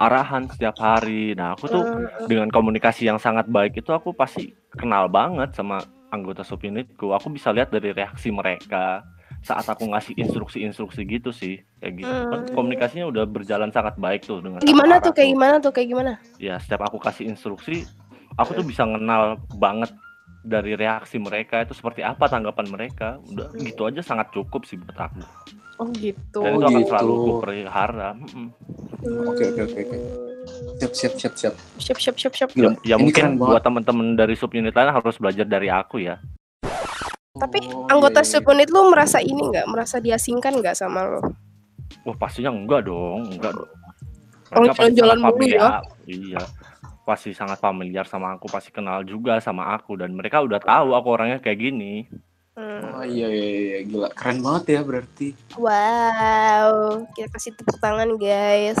arahan 0.00 0.48
setiap 0.48 0.76
hari. 0.80 1.36
Nah, 1.36 1.52
aku 1.52 1.68
tuh 1.68 1.84
dengan 2.24 2.48
komunikasi 2.48 3.04
yang 3.04 3.20
sangat 3.20 3.48
baik 3.52 3.76
itu 3.76 3.92
aku 3.92 4.16
pasti 4.16 4.56
kenal 4.76 5.12
banget 5.12 5.52
sama 5.52 5.84
anggota 6.08 6.40
subunitku. 6.40 7.12
Aku 7.12 7.28
bisa 7.28 7.52
lihat 7.52 7.68
dari 7.68 7.92
reaksi 7.92 8.32
mereka 8.32 9.04
saat 9.48 9.64
aku 9.64 9.88
ngasih 9.88 10.12
instruksi-instruksi 10.14 11.00
gitu 11.08 11.32
sih 11.32 11.64
kayak 11.80 11.94
gitu. 11.96 12.12
Kan 12.28 12.40
Hmm. 12.44 12.52
komunikasinya 12.52 13.08
udah 13.08 13.24
berjalan 13.24 13.72
sangat 13.72 13.96
baik 13.96 14.22
tuh 14.22 14.44
dengan 14.44 14.60
Gimana 14.60 15.00
tuh 15.00 15.10
kayak 15.10 15.28
gimana 15.32 15.56
tuh 15.56 15.72
kayak 15.72 15.88
gimana? 15.88 16.12
ya 16.36 16.60
setiap 16.60 16.84
aku 16.84 17.00
kasih 17.00 17.24
instruksi 17.26 17.88
aku 18.36 18.52
tuh 18.54 18.62
bisa 18.62 18.84
kenal 18.84 19.40
banget 19.50 19.90
dari 20.44 20.76
reaksi 20.76 21.18
mereka 21.18 21.60
itu 21.60 21.72
seperti 21.72 22.00
apa 22.00 22.24
tanggapan 22.24 22.68
mereka 22.68 23.18
udah 23.26 23.50
gitu 23.58 23.84
aja 23.84 24.00
sangat 24.00 24.30
cukup 24.30 24.62
sih 24.64 24.76
buat 24.76 24.96
aku 25.00 25.20
Oh 25.78 25.86
gitu. 25.94 26.42
dan 26.42 26.52
Oh, 26.52 26.58
itu 26.58 26.66
akan 26.66 26.80
gitu. 26.80 26.90
selalu 26.90 27.12
aku 27.14 27.30
pelihara 27.38 28.08
Mm-mm. 28.14 28.46
Oke, 29.24 29.42
oke, 29.46 29.60
oke, 29.62 29.78
oke. 29.80 29.96
Siap 30.78 30.92
siap 30.92 31.12
siap 31.14 31.34
siap. 31.34 31.54
Siap 31.78 31.98
siap 31.98 32.16
siap 32.16 32.32
siap. 32.34 32.50
Ya 32.54 32.70
ini 32.94 33.02
mungkin 33.02 33.34
buat 33.36 33.62
teman-teman 33.62 34.14
dari 34.14 34.34
subunit 34.34 34.74
lain 34.74 34.90
harus 34.90 35.14
belajar 35.16 35.44
dari 35.44 35.68
aku 35.68 35.98
ya 36.00 36.18
Tapi 37.38 37.58
Oh, 37.68 37.86
anggota 37.86 38.20
iya, 38.20 38.26
iya. 38.26 38.32
subunit 38.36 38.68
lu 38.68 38.88
merasa 38.88 39.18
ini 39.18 39.38
nggak? 39.40 39.66
Merasa 39.66 39.96
diasingkan 39.98 40.58
nggak 40.58 40.74
sama 40.74 41.02
lo? 41.04 41.22
wah 42.04 42.12
pastinya 42.14 42.48
enggak 42.48 42.84
dong 42.84 43.28
enggak 43.28 43.52
dong 43.52 43.68
Mereka 44.50 44.60
pasti 44.70 44.80
jalan-jalan 44.92 45.18
sangat 45.18 45.32
mulu 45.34 45.44
ya? 45.46 45.68
iya 46.04 46.40
pasti 47.02 47.30
sangat 47.32 47.58
familiar 47.58 48.04
sama 48.04 48.32
aku 48.32 48.44
pasti 48.46 48.68
kenal 48.68 49.00
juga 49.02 49.40
sama 49.40 49.72
aku 49.72 49.96
dan 49.96 50.12
mereka 50.12 50.40
udah 50.40 50.56
tahu 50.58 50.92
aku 50.92 51.08
orangnya 51.10 51.38
kayak 51.38 51.58
gini 51.60 52.04
Hmm. 52.52 52.82
Oh 52.92 53.06
iya 53.06 53.24
iya 53.24 53.46
iya 53.46 53.78
gila 53.84 54.10
keren 54.10 54.42
banget 54.42 54.64
ya 54.68 54.80
berarti. 54.82 55.30
Wow, 55.54 56.70
kita 57.08 57.30
kasih 57.30 57.54
tepuk 57.54 57.78
tangan 57.78 58.18
guys. 58.18 58.74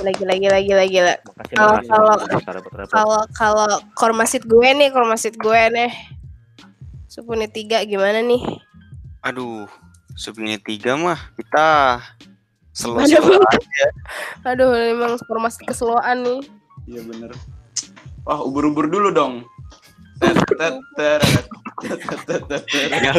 Lagi 0.00 0.26
lagi 0.26 0.50
lagi 0.50 0.72
lagi 0.72 0.90
gila. 0.92 1.14
makasih 1.30 1.54
Kalau- 1.54 1.82
kalau-. 1.86 2.18
Kalau 2.90 3.20
kalau 3.30 3.66
kormasit 3.94 4.42
gue 4.42 4.68
nih, 4.74 4.90
kormasit 4.90 5.38
gue 5.38 5.60
nih. 5.70 5.90
Subunit 7.12 7.52
3 7.52 7.84
gimana 7.84 8.24
nih? 8.24 8.40
Aduh, 9.20 9.68
subunit 10.16 10.64
tiga 10.64 10.96
mah 10.96 11.20
kita 11.36 12.00
Bu? 12.80 13.36
aja. 13.36 13.86
Aduh, 14.48 14.72
memang 14.72 15.20
formasit 15.28 15.60
keseloan 15.68 16.24
nih. 16.24 16.40
Iya 16.88 17.04
bener. 17.04 17.36
Wah 18.24 18.40
ubur-ubur 18.40 18.88
dulu 18.88 19.12
dong. 19.12 19.44
Nggak 20.24 20.80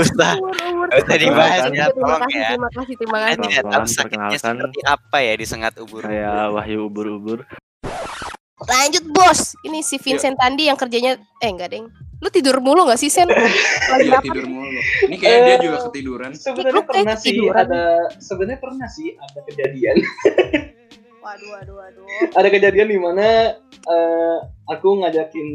usah. 0.01 0.33
Nggak 0.41 0.89
usah 0.89 1.17
dibahas 1.21 1.61
Terima 1.69 1.77
ya, 1.77 1.85
tolong 1.93 2.33
ya. 2.33 2.49
terima 2.49 2.69
kasih, 2.73 2.95
terima 2.97 3.17
Saya 3.21 3.29
kasih. 3.29 3.45
tidak 3.45 3.63
tahu 3.69 3.85
sakitnya 3.85 4.37
seperti 4.41 4.79
apa 4.89 5.17
ya 5.21 5.33
disengat 5.37 5.73
ubur. 5.77 6.01
saya 6.01 6.49
Wahyu 6.49 6.89
ubur-ubur 6.89 7.45
Lanjut 8.63 9.05
bos. 9.13 9.53
Ini 9.61 9.85
si 9.85 10.01
Vincent 10.01 10.33
Tandi 10.41 10.65
yang 10.65 10.79
kerjanya 10.81 11.21
eh 11.45 11.49
enggak 11.51 11.77
deng. 11.77 11.93
Lu 12.23 12.31
tidur 12.31 12.55
mulu 12.57 12.87
gak 12.87 12.95
sih 12.95 13.11
Sen? 13.11 13.27
Lagi 13.91 14.07
Iya 14.07 14.15
apa? 14.15 14.23
tidur 14.23 14.47
mulu. 14.47 14.79
Ini 15.03 15.15
kayaknya 15.19 15.43
dia 15.43 15.57
juga 15.61 15.77
ketiduran. 15.91 16.31
Sebenarnya 16.33 16.83
pernah 16.83 17.15
sih 17.15 17.35
ketiduran. 17.35 17.59
ada 17.59 17.83
sebenarnya 18.17 18.59
pernah 18.59 18.87
sih 18.87 19.07
ada 19.13 19.39
kejadian 19.43 19.97
Waduh, 21.19 21.49
waduh, 21.51 21.75
waduh. 21.77 22.03
ada 22.35 22.47
kejadian 22.47 22.87
di 22.89 22.99
mana 22.99 23.55
eh, 23.63 24.37
aku 24.65 24.99
ngajakin 24.99 25.47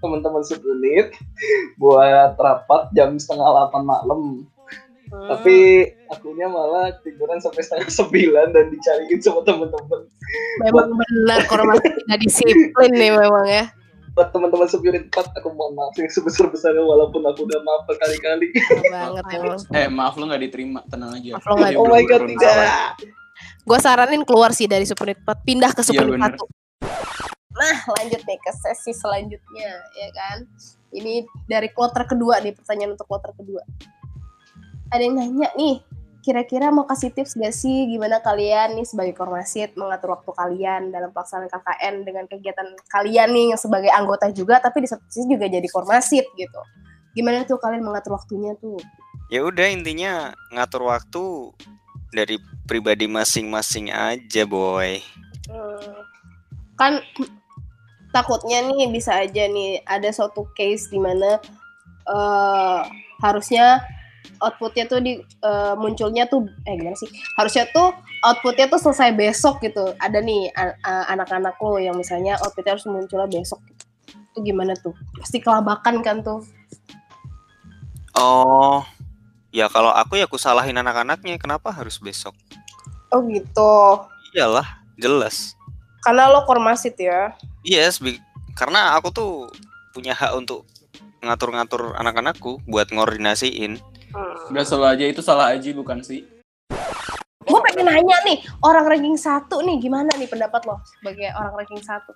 teman-teman 0.00 0.40
subunit 0.40 1.12
buat 1.76 2.36
rapat 2.36 2.88
jam 2.90 3.16
setengah 3.16 3.44
delapan 3.46 3.82
malam 3.82 4.20
Hmm. 5.10 5.26
tapi 5.26 5.56
akunya 6.06 6.46
malah 6.46 6.94
tiduran 7.02 7.42
sampai 7.42 7.66
setengah 7.66 7.90
sembilan 7.90 8.54
dan 8.54 8.70
dicariin 8.70 9.18
sama 9.18 9.42
teman-teman 9.42 10.06
memang 10.62 10.86
benar 10.94 11.42
kormasit 11.50 11.98
tidak 11.98 12.18
disiplin 12.22 12.90
nih 12.94 13.10
memang 13.10 13.42
ya. 13.42 13.64
Buat 14.20 14.36
teman-teman 14.36 14.68
subunit 14.68 15.08
4 15.08 15.32
aku 15.40 15.48
mohon 15.56 15.72
maaf 15.72 15.96
yang 15.96 16.12
sebesar-besarnya 16.12 16.84
walaupun 16.84 17.24
aku 17.24 17.48
udah 17.48 17.56
maaf 17.64 17.88
berkali-kali 17.88 18.52
banget. 18.92 19.24
Eh 19.72 19.88
maaf 19.88 20.20
lu 20.20 20.28
nggak 20.28 20.44
diterima 20.44 20.84
tenang 20.92 21.16
aja. 21.16 21.40
Maaf 21.40 21.56
nggak 21.56 21.72
Dia 21.72 21.80
oh 21.80 21.88
my 21.88 22.04
god 22.04 22.28
tidak. 22.28 23.00
Gue 23.64 23.78
saranin 23.80 24.20
keluar 24.28 24.52
sih 24.52 24.68
dari 24.68 24.84
Subunit 24.84 25.24
4, 25.24 25.40
pindah 25.40 25.72
ke 25.72 25.80
Iya, 25.88 26.04
bener. 26.04 26.36
1. 26.36 26.44
Nah, 27.56 27.76
lanjut 27.96 28.20
nih 28.28 28.38
ke 28.44 28.52
sesi 28.60 28.92
selanjutnya, 28.92 29.72
ya 29.96 30.08
kan? 30.12 30.44
Ini 30.92 31.24
dari 31.48 31.72
kloter 31.72 32.04
kedua 32.04 32.44
nih, 32.44 32.52
pertanyaan 32.52 33.00
untuk 33.00 33.08
kloter 33.08 33.32
kedua. 33.32 33.64
Ada 34.92 35.00
yang 35.00 35.16
nanya 35.16 35.48
nih, 35.56 35.80
kira-kira 36.20 36.68
mau 36.68 36.84
kasih 36.84 37.10
tips 37.16 37.36
gak 37.40 37.52
sih 37.56 37.88
gimana 37.88 38.20
kalian 38.20 38.76
nih 38.76 38.84
sebagai 38.84 39.16
kormasit 39.16 39.72
mengatur 39.74 40.12
waktu 40.16 40.30
kalian 40.36 40.92
dalam 40.92 41.08
pelaksanaan 41.16 41.48
KKN 41.48 41.94
dengan 42.04 42.24
kegiatan 42.28 42.68
kalian 42.92 43.28
nih 43.32 43.46
yang 43.56 43.60
sebagai 43.60 43.88
anggota 43.88 44.28
juga 44.28 44.60
tapi 44.60 44.84
di 44.84 44.88
satu 44.88 45.02
sisi 45.08 45.26
juga 45.26 45.48
jadi 45.48 45.64
kormasit 45.72 46.28
gitu. 46.36 46.60
Gimana 47.16 47.42
tuh 47.48 47.58
kalian 47.58 47.82
mengatur 47.82 48.14
waktunya 48.14 48.54
tuh? 48.60 48.78
Ya 49.32 49.42
udah 49.42 49.66
intinya 49.66 50.36
ngatur 50.52 50.86
waktu 50.86 51.22
dari 52.14 52.36
pribadi 52.66 53.06
masing-masing 53.10 53.90
aja, 53.90 54.42
boy. 54.46 55.02
Hmm. 55.50 55.94
Kan 56.78 56.92
takutnya 58.14 58.62
nih 58.66 58.90
bisa 58.90 59.18
aja 59.18 59.46
nih 59.46 59.82
ada 59.86 60.10
suatu 60.10 60.46
case 60.54 60.90
di 60.90 60.98
mana 60.98 61.38
eh, 62.06 62.80
harusnya 63.22 63.82
outputnya 64.40 64.84
tuh 64.88 65.00
di 65.00 65.20
eh, 65.20 65.74
munculnya 65.76 66.24
tuh 66.26 66.44
eh 66.64 66.74
gimana 66.76 66.96
sih 66.96 67.08
harusnya 67.36 67.68
tuh 67.72 67.92
outputnya 68.24 68.68
tuh 68.68 68.80
selesai 68.80 69.12
besok 69.12 69.60
gitu 69.60 69.92
ada 69.96 70.20
nih 70.20 70.48
anak-anak 70.84 71.56
lo 71.60 71.76
yang 71.76 71.96
misalnya 71.96 72.36
outputnya 72.40 72.76
harus 72.76 72.86
munculnya 72.88 73.28
besok 73.28 73.60
gitu. 73.68 73.84
itu 74.32 74.38
gimana 74.52 74.72
tuh 74.78 74.92
pasti 75.18 75.40
kelabakan 75.40 76.00
kan 76.00 76.20
tuh 76.20 76.40
Oh, 78.18 78.82
ya 79.54 79.70
kalau 79.70 79.94
aku 79.94 80.18
ya 80.18 80.26
aku 80.26 80.34
salahin 80.34 80.74
anak-anaknya. 80.76 81.38
Kenapa 81.38 81.70
harus 81.70 81.96
besok? 82.02 82.34
oh 83.10 83.22
gitu 83.26 83.74
Iyalah, 84.34 84.66
jelas. 84.94 85.54
karena 86.00 86.30
lo 86.30 86.42
kormasit 86.46 86.96
ya 86.96 87.34
Yes, 87.60 88.00
karena 88.56 88.96
aku 88.96 89.10
tuh 89.12 89.32
punya 89.92 90.14
hak 90.16 90.32
untuk 90.32 90.64
ngatur-ngatur 91.20 91.92
anak-anakku 91.98 92.62
buat 92.64 92.88
ngoordinasiin. 92.88 93.76
Gak 94.50 94.66
salah 94.66 94.98
aja 94.98 95.06
itu 95.06 95.22
salah 95.22 95.54
Aji 95.54 95.70
bukan 95.70 96.02
sih? 96.02 96.26
Gue 97.46 97.60
pengen 97.70 97.86
nanya 97.86 98.18
nih, 98.26 98.42
orang 98.66 98.82
ranking 98.90 99.14
satu 99.14 99.62
nih 99.62 99.78
gimana 99.78 100.10
nih 100.18 100.26
pendapat 100.26 100.66
lo 100.66 100.82
sebagai 100.98 101.30
orang 101.38 101.54
ranking 101.54 101.78
satu? 101.78 102.10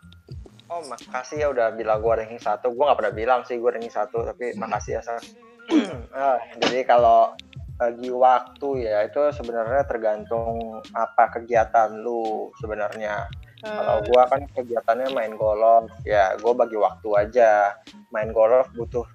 Oh 0.67 0.83
makasih 0.91 1.47
ya 1.47 1.49
udah 1.55 1.71
bilang 1.79 2.03
gue 2.03 2.11
ranking 2.11 2.43
satu. 2.43 2.75
Gue 2.75 2.91
nggak 2.91 2.99
pernah 2.99 3.15
bilang 3.15 3.41
sih 3.47 3.55
gue 3.55 3.71
ranking 3.71 3.95
satu, 3.95 4.27
tapi 4.27 4.51
makasih 4.59 4.99
ya 4.99 5.03
San. 5.03 5.23
Ah, 6.15 6.39
jadi 6.63 6.87
kalau 6.87 7.35
bagi 7.75 8.11
waktu 8.11 8.87
ya 8.87 9.03
itu 9.03 9.35
sebenarnya 9.35 9.83
tergantung 9.87 10.79
apa 10.95 11.31
kegiatan 11.39 11.91
lu 12.03 12.51
sebenarnya. 12.63 13.27
Kalau 13.65 14.05
gua 14.05 14.29
kan 14.29 14.45
kegiatannya 14.45 15.09
main 15.17 15.41
golf, 15.41 15.89
ya 16.05 16.37
gue 16.37 16.53
bagi 16.53 16.77
waktu 16.77 17.09
aja. 17.17 17.73
Main 18.13 18.31
golf 18.37 18.69
butuh 18.77 19.09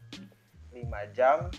5 0.74 0.90
jam, 1.14 1.54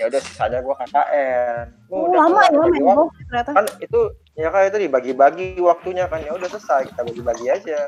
ya 0.00 0.08
udah 0.08 0.20
sisanya 0.24 0.58
gua 0.64 0.74
KKN. 0.80 1.66
Oh, 1.92 2.08
Udah 2.08 2.18
lama 2.28 2.40
ya 2.48 2.58
main 2.58 2.84
golf 2.84 3.12
ternyata. 3.28 3.50
Kan 3.52 3.66
itu 3.80 4.00
ya 4.32 4.48
kan 4.48 4.62
itu 4.68 4.78
dibagi-bagi 4.88 5.48
waktunya 5.60 6.08
kan 6.08 6.24
ya 6.24 6.32
udah 6.32 6.48
selesai 6.48 6.88
kita 6.92 7.00
bagi-bagi 7.04 7.46
aja. 7.52 7.80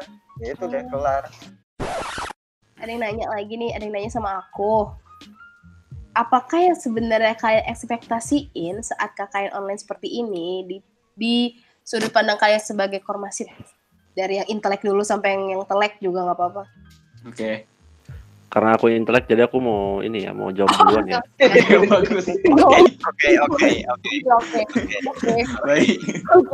Ya 0.42 0.46
itu 0.52 0.64
deh 0.68 0.84
kelar. 0.90 1.30
Ada 2.78 2.90
yang 2.90 3.00
nanya 3.00 3.26
lagi 3.32 3.54
nih, 3.56 3.72
ada 3.72 3.82
yang 3.86 3.94
nanya 3.96 4.10
sama 4.12 4.44
aku. 4.44 4.92
Apakah 6.14 6.60
yang 6.62 6.76
sebenarnya 6.78 7.34
kalian 7.34 7.66
ekspektasiin 7.66 8.84
saat 8.84 9.16
KKN 9.18 9.56
online 9.56 9.80
seperti 9.80 10.20
ini 10.20 10.62
di 10.68 10.76
di 11.14 11.34
sudut 11.82 12.10
pandang 12.10 12.38
kalian 12.38 12.62
sebagai 12.62 13.02
kormasit 13.02 13.50
dari 14.14 14.38
yang 14.38 14.48
intelek 14.48 14.82
dulu 14.86 15.02
sampai 15.02 15.34
yang, 15.34 15.58
yang 15.58 15.62
telek 15.66 15.98
juga 15.98 16.22
nggak 16.22 16.38
apa-apa. 16.38 16.62
Oke. 17.26 17.73
Karena 18.46 18.78
aku 18.78 18.86
intelek 18.86 19.26
jadi 19.26 19.50
aku 19.50 19.58
mau 19.58 19.98
ini 19.98 20.22
ya 20.22 20.30
mau 20.30 20.54
jawab 20.54 20.70
duluan 20.70 21.10
ya. 21.10 21.18
Bagus. 21.90 22.30
Oke, 22.30 23.30
oke, 23.42 23.70
oke. 23.82 24.10
Oke, 24.30 24.60
oke. 25.10 25.32
Baik. 25.66 25.98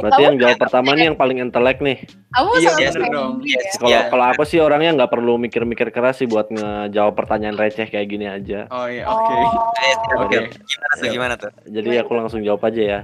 Berarti 0.01 0.21
yang 0.25 0.37
jawab 0.41 0.57
pertama 0.57 0.97
nih 0.97 1.13
yang 1.13 1.19
paling 1.19 1.39
intelek 1.39 1.85
nih. 1.85 2.01
Kamu 2.33 2.51
Iya, 2.57 2.71
dong. 3.13 3.45
diri 3.45 3.61
ya. 3.61 3.73
Kalau 3.77 3.89
Iya. 3.91 4.01
kalau 4.09 4.25
aku 4.33 4.43
sih 4.49 4.59
orangnya 4.59 4.97
nggak 4.97 5.13
perlu 5.13 5.37
mikir-mikir 5.37 5.93
keras 5.93 6.19
sih 6.19 6.27
buat 6.27 6.49
ngejawab 6.49 7.13
pertanyaan 7.13 7.61
receh 7.61 7.85
kayak 7.85 8.09
gini 8.09 8.25
aja. 8.25 8.65
Oh 8.73 8.89
iya, 8.89 9.05
oke. 9.05 9.35
Oh, 9.37 9.69
siap, 9.77 10.01
Oke. 10.25 10.39
Gimana 10.49 10.93
tuh? 10.97 11.11
Gimana 11.13 11.35
tuh? 11.37 11.53
Jadi 11.67 11.91
aku 12.01 12.13
langsung 12.17 12.41
jawab 12.41 12.65
aja 12.65 12.81
ya. 12.81 13.01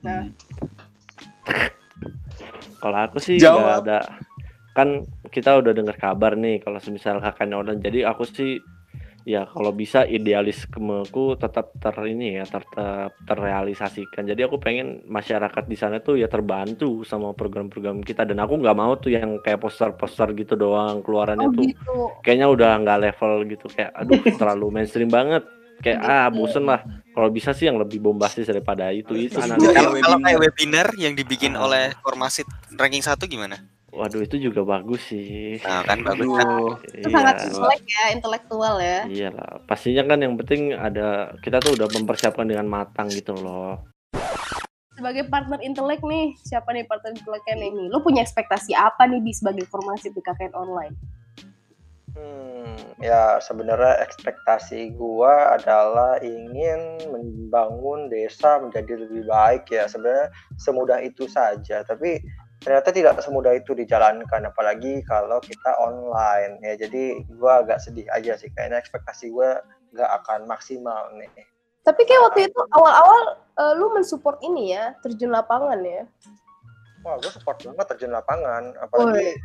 Nah. 0.00 0.24
Kalau 2.78 2.98
aku 3.02 3.18
sih 3.18 3.36
nggak 3.36 3.82
ada 3.82 3.98
kan 4.78 5.02
kita 5.28 5.58
udah 5.58 5.74
dengar 5.74 5.98
kabar 5.98 6.38
nih 6.38 6.62
kalau 6.62 6.78
semisal 6.78 7.18
kakaknya 7.18 7.58
online 7.58 7.82
jadi 7.82 8.06
aku 8.06 8.22
sih 8.22 8.62
ya 9.26 9.44
kalau 9.44 9.74
bisa 9.74 10.06
idealis 10.06 10.64
kemeku 10.64 11.34
tetap 11.34 11.74
ter 11.76 11.92
ini 12.06 12.38
ya 12.38 12.46
tetap 12.46 12.64
terrealisasikan. 13.28 14.24
Jadi 14.24 14.40
aku 14.40 14.56
pengen 14.56 15.04
masyarakat 15.04 15.68
di 15.68 15.76
sana 15.76 16.00
tuh 16.00 16.16
ya 16.16 16.26
terbantu 16.26 17.04
sama 17.04 17.36
program-program 17.36 18.00
kita. 18.00 18.24
Dan 18.24 18.40
aku 18.40 18.56
nggak 18.56 18.72
mau 18.72 18.96
tuh 18.96 19.12
yang 19.12 19.36
kayak 19.38 19.60
poster-poster 19.60 20.32
gitu 20.32 20.56
doang 20.56 21.04
keluarannya 21.04 21.44
oh 21.44 21.52
tuh 21.52 21.64
gitu. 21.68 21.94
kayaknya 22.24 22.48
udah 22.48 22.70
nggak 22.80 22.98
level 23.04 23.32
gitu. 23.44 23.66
Kayak 23.68 23.92
aduh 23.94 24.16
terlalu 24.40 24.66
mainstream 24.72 25.12
banget. 25.12 25.44
Kayak 25.78 26.00
ah 26.02 26.26
bosen 26.32 26.64
lah. 26.64 26.80
Kalau 27.12 27.28
bisa 27.28 27.52
sih 27.52 27.68
yang 27.68 27.76
lebih 27.76 28.00
bombastis 28.00 28.48
daripada 28.48 28.88
itu. 28.90 29.12
Itu 29.12 29.38
Kalau 29.38 29.60
kalau 30.00 30.18
kayak 30.24 30.40
webinar. 30.40 30.86
yang 30.96 31.12
dibikin 31.12 31.52
Ah. 31.52 31.68
oleh 31.68 31.84
Kormasit 32.00 32.48
ranking 32.74 33.04
1 33.04 33.28
gimana? 33.28 33.60
Waduh 33.88 34.20
itu 34.20 34.36
juga 34.36 34.62
bagus 34.68 35.08
sih 35.08 35.56
Nah, 35.64 35.82
kan 35.82 36.04
bagus 36.04 36.28
kan. 36.28 36.44
Aduh. 36.44 36.76
Itu 36.92 37.08
sangat 37.08 37.34
Iya. 37.40 37.46
intelek 37.48 37.82
ya, 37.88 38.04
intelektual 38.12 38.74
ya. 38.78 38.98
Iyalah, 39.08 39.50
pastinya 39.64 40.02
kan 40.04 40.18
yang 40.20 40.34
penting 40.36 40.76
ada 40.76 41.32
kita 41.40 41.58
tuh 41.64 41.72
udah 41.74 41.88
mempersiapkan 41.88 42.46
dengan 42.46 42.68
matang 42.68 43.08
gitu 43.10 43.32
loh. 43.32 43.88
Sebagai 44.98 45.30
partner 45.30 45.62
intelek 45.62 46.02
nih, 46.02 46.34
siapa 46.42 46.74
nih 46.74 46.82
partner 46.82 47.14
inteleknya 47.14 47.54
nih? 47.54 47.86
Lu 47.86 48.02
punya 48.02 48.18
ekspektasi 48.26 48.74
apa 48.74 49.06
nih 49.06 49.22
di 49.22 49.30
sebagai 49.30 49.62
formasi 49.70 50.10
di 50.10 50.18
KKN 50.18 50.54
online? 50.58 50.94
Hmm, 52.18 52.74
ya 52.98 53.38
sebenarnya 53.38 54.02
ekspektasi 54.02 54.98
gua 54.98 55.54
adalah 55.54 56.18
ingin 56.18 56.98
membangun 57.14 58.10
desa 58.10 58.58
menjadi 58.58 59.06
lebih 59.06 59.22
baik 59.30 59.70
ya 59.70 59.86
sebenarnya 59.86 60.34
semudah 60.58 60.98
itu 60.98 61.30
saja 61.30 61.86
tapi 61.86 62.18
ternyata 62.58 62.90
tidak 62.90 63.18
semudah 63.22 63.54
itu 63.54 63.74
dijalankan 63.74 64.50
apalagi 64.50 65.02
kalau 65.06 65.38
kita 65.38 65.78
online. 65.78 66.58
Ya 66.62 66.74
jadi 66.74 67.22
gua 67.38 67.62
agak 67.66 67.82
sedih 67.82 68.06
aja 68.10 68.34
sih 68.38 68.50
kayaknya 68.54 68.82
ekspektasi 68.82 69.30
gua 69.30 69.62
nggak 69.94 70.10
akan 70.22 70.46
maksimal 70.50 71.12
nih. 71.16 71.30
Tapi 71.86 72.04
kayak 72.04 72.22
waktu 72.28 72.40
itu 72.52 72.60
awal-awal 72.74 73.40
eh, 73.56 73.72
lu 73.78 73.94
mensupport 73.96 74.36
ini 74.44 74.76
ya, 74.76 74.92
terjun 75.00 75.32
lapangan 75.32 75.80
ya. 75.80 76.04
wah 77.06 77.14
gue 77.14 77.30
support 77.30 77.62
banget 77.62 77.94
terjun 77.94 78.10
lapangan 78.10 78.74
apalagi 78.82 79.38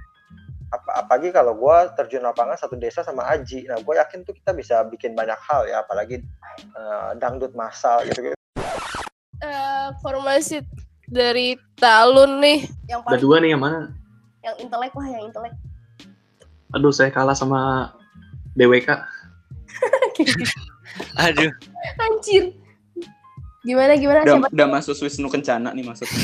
apa 0.74 1.06
apalagi 1.06 1.30
kalau 1.30 1.54
gua 1.54 1.94
terjun 1.94 2.26
lapangan 2.26 2.58
satu 2.58 2.74
desa 2.76 3.06
sama 3.06 3.30
Aji. 3.30 3.70
Nah 3.70 3.78
gue 3.78 3.94
yakin 3.94 4.26
tuh 4.26 4.34
kita 4.34 4.52
bisa 4.58 4.82
bikin 4.90 5.14
banyak 5.14 5.38
hal 5.38 5.70
ya 5.70 5.86
apalagi 5.86 6.20
eh, 6.58 7.12
dangdut 7.22 7.54
massal 7.54 8.02
gitu 8.10 8.34
Eh, 9.44 9.88
formasi 10.00 10.64
dari 11.08 11.56
Talun 11.76 12.40
nih, 12.40 12.64
yang 12.88 13.02
Ada 13.04 13.08
paling 13.08 13.22
dua 13.22 13.36
nih 13.44 13.50
yang 13.56 13.62
mana? 13.62 13.80
yang 14.44 14.56
intelek 14.60 14.92
lah, 14.92 15.08
yang 15.08 15.24
intelek. 15.32 15.54
Aduh, 16.76 16.92
saya 16.92 17.10
kalah 17.14 17.36
sama 17.36 17.92
DWK. 18.60 18.90
Aduh, 21.24 21.52
Anjir. 22.00 22.54
Gimana 23.64 23.96
gimana 23.96 24.28
Udah, 24.28 24.34
coba 24.36 24.48
udah 24.52 24.68
masuk 24.68 25.08
Wisnu 25.08 25.32
Kencana 25.32 25.72
nih 25.72 25.88
maksudnya. 25.88 26.12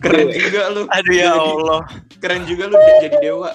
Keren 0.00 0.32
juga 0.32 0.72
lu. 0.72 0.88
aduh 0.88 1.12
ya 1.12 1.36
Allah. 1.36 1.84
Keren 2.24 2.48
juga 2.48 2.72
lu 2.72 2.80
jadi 3.04 3.20
dewa. 3.20 3.52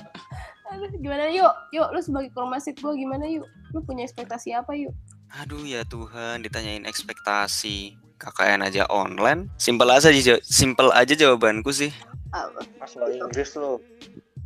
Aduh, 0.70 0.94
gimana 1.02 1.26
yuk? 1.34 1.50
Yuk, 1.74 1.90
lu 1.90 2.00
sebagai 2.06 2.30
kormasit 2.38 2.78
gua 2.78 2.94
gimana 2.94 3.26
yuk? 3.26 3.50
Lu 3.74 3.82
punya 3.82 4.06
ekspektasi 4.06 4.54
apa 4.54 4.78
yuk? 4.78 4.94
Aduh 5.42 5.66
ya 5.66 5.82
Tuhan, 5.82 6.46
ditanyain 6.46 6.86
ekspektasi. 6.86 7.98
KKN 8.22 8.70
aja 8.70 8.86
online. 8.88 9.50
Simpel 9.58 9.90
aja 9.90 10.14
sih, 10.14 10.22
simpel 10.46 10.94
aja 10.94 11.18
jawabanku 11.18 11.74
sih. 11.74 11.90
Apa? 12.30 12.62
Mas 12.78 12.94
lo 12.94 13.10
Inggris 13.10 13.52
lo. 13.58 13.82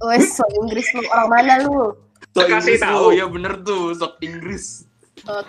Wes, 0.07 0.39
so 0.39 0.47
Inggris 0.63 0.87
lu 0.95 1.03
orang 1.11 1.27
mana 1.29 1.53
lu? 1.67 1.91
Sok 2.33 2.47
Kasih 2.47 2.79
tahu. 2.79 3.11
lu. 3.11 3.19
Ya 3.19 3.25
bener 3.27 3.53
tuh, 3.67 3.91
sok 3.99 4.15
Inggris. 4.23 4.86
Uh, 5.25 5.41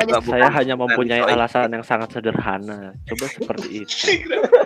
aja 0.00 0.16
Saya 0.24 0.48
hanya 0.48 0.74
mempunyai 0.80 1.20
alasan 1.20 1.68
yang 1.68 1.84
sangat 1.84 2.08
sederhana. 2.16 2.96
Coba 3.04 3.26
seperti 3.28 3.68
itu. 3.84 4.16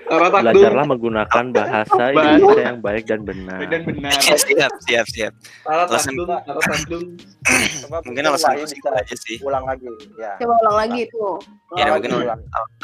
Belajarlah 0.07 0.87
menggunakan 0.87 1.45
bahasa 1.51 2.15
Indonesia 2.15 2.63
yang 2.63 2.79
baik 2.79 3.05
dan 3.11 3.27
benar. 3.27 3.59
Dan 3.67 3.83
benar. 3.83 4.15
siap, 4.15 4.71
siap, 4.87 5.07
siap. 5.11 5.33
Alasan- 5.67 6.15
Mungkin 8.07 8.25
alasanku 8.25 8.63
bisa 8.65 8.73
simpel 8.79 8.95
aja 8.95 9.15
sih. 9.19 9.37
ulang 9.43 9.67
lagi 9.67 9.91
ya. 10.17 10.33
Coba 10.39 10.55
ulang 10.65 10.77
lagi 10.87 11.03
tuh. 11.11 11.35
Ya, 11.75 11.85
mungkin. 11.91 12.11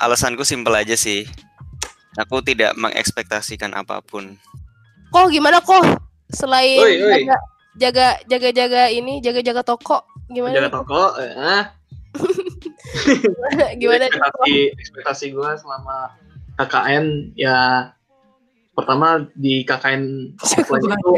Alasanku 0.03 0.43
simpel 0.43 0.75
aja 0.75 0.99
sih. 0.99 1.25
Aku 2.19 2.43
tidak 2.43 2.75
mengekspektasikan 2.75 3.71
apa 3.79 4.03
pun. 4.03 4.35
Kok 5.15 5.31
gimana 5.31 5.63
kok? 5.63 5.87
Selain 6.35 6.79
Oi, 6.83 6.95
oi. 7.03 7.23
jaga 7.27 7.39
jaga 7.79 8.07
jaga 8.27 8.49
jaga 8.55 8.83
ini, 8.91 9.19
jaga 9.23 9.41
jaga 9.43 9.63
toko, 9.67 10.07
gimana? 10.31 10.55
Jaga 10.57 10.71
toko, 10.71 11.03
eh, 11.19 11.65
gimana? 13.81 14.11
ekspektasi 14.11 14.55
ekspektasi 14.79 15.25
gue 15.35 15.51
selama 15.59 16.15
KKN 16.59 17.35
ya 17.39 17.91
pertama 18.75 19.29
di 19.37 19.63
KKN 19.67 20.35
offline 20.41 20.85
itu 20.91 21.11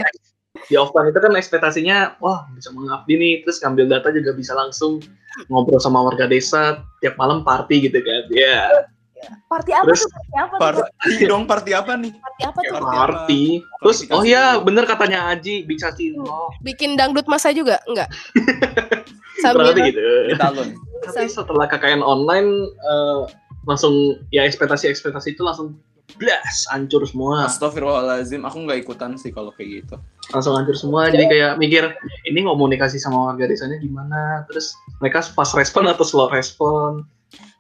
di 0.69 0.75
offline 0.77 1.09
itu 1.11 1.19
kan 1.19 1.33
ekspektasinya 1.35 2.21
wah 2.21 2.47
bisa 2.53 2.71
mengabdi 2.71 3.17
nih 3.17 3.35
terus 3.43 3.59
ngambil 3.61 3.89
data 3.89 4.09
juga 4.13 4.37
bisa 4.37 4.53
langsung 4.53 5.01
ngobrol 5.49 5.81
sama 5.81 6.05
warga 6.05 6.29
desa 6.29 6.85
tiap 7.01 7.17
malam 7.17 7.41
party 7.43 7.89
gitu 7.89 7.99
kan 8.05 8.23
ya 8.31 8.87
Party 9.23 9.71
apa 9.71 9.87
Terus- 9.87 10.03
tuh? 10.03 10.11
Party 10.13 10.35
apa 10.37 10.55
tuh? 10.55 10.85
Party 10.85 11.15
dong, 11.25 11.43
party 11.45 11.71
apa 11.73 11.93
nih? 11.95 12.13
Party 12.15 12.43
apa 12.43 12.59
tuh? 12.59 12.73
Party 12.73 12.83
apa? 12.83 12.97
party 12.97 13.43
terus 13.79 13.99
Party 14.01 14.13
oh 14.13 14.23
ya 14.23 14.45
dulu. 14.53 14.65
bener 14.67 14.85
katanya 14.85 15.19
Aji 15.29 15.55
bisa 15.63 15.91
cinlok 15.91 16.51
Bikin 16.61 16.95
dangdut 16.95 17.27
masa 17.27 17.51
juga? 17.51 17.79
Enggak. 17.85 18.09
Sambil 19.43 19.75
gitu 19.77 19.99
Di 20.29 20.35
talun. 20.37 20.69
tapi 21.03 21.27
setelah 21.27 21.67
KKN 21.67 21.99
online 21.99 22.49
eh, 22.79 23.23
langsung 23.63 23.95
ya 24.31 24.43
ekspektasi 24.43 24.87
ekspektasi 24.87 25.35
itu 25.35 25.43
langsung 25.43 25.75
blas 26.13 26.69
hancur 26.69 27.03
semua 27.03 27.47
Astagfirullahaladzim, 27.47 28.43
aku 28.43 28.59
nggak 28.61 28.79
ikutan 28.81 29.17
sih 29.17 29.31
kalau 29.31 29.51
kayak 29.51 29.83
gitu. 29.83 29.97
langsung 30.31 30.55
hancur 30.55 30.75
semua 30.75 31.09
jadi 31.09 31.25
kayak 31.27 31.53
mikir 31.57 31.91
ini 32.25 32.41
komunikasi 32.41 32.97
sama 32.97 33.29
warga 33.29 33.45
desanya 33.45 33.77
gimana 33.77 34.47
terus 34.47 34.71
mereka 34.99 35.27
pas 35.33 35.51
respon 35.53 35.89
atau 35.89 36.03
slow 36.03 36.29
respon 36.29 37.03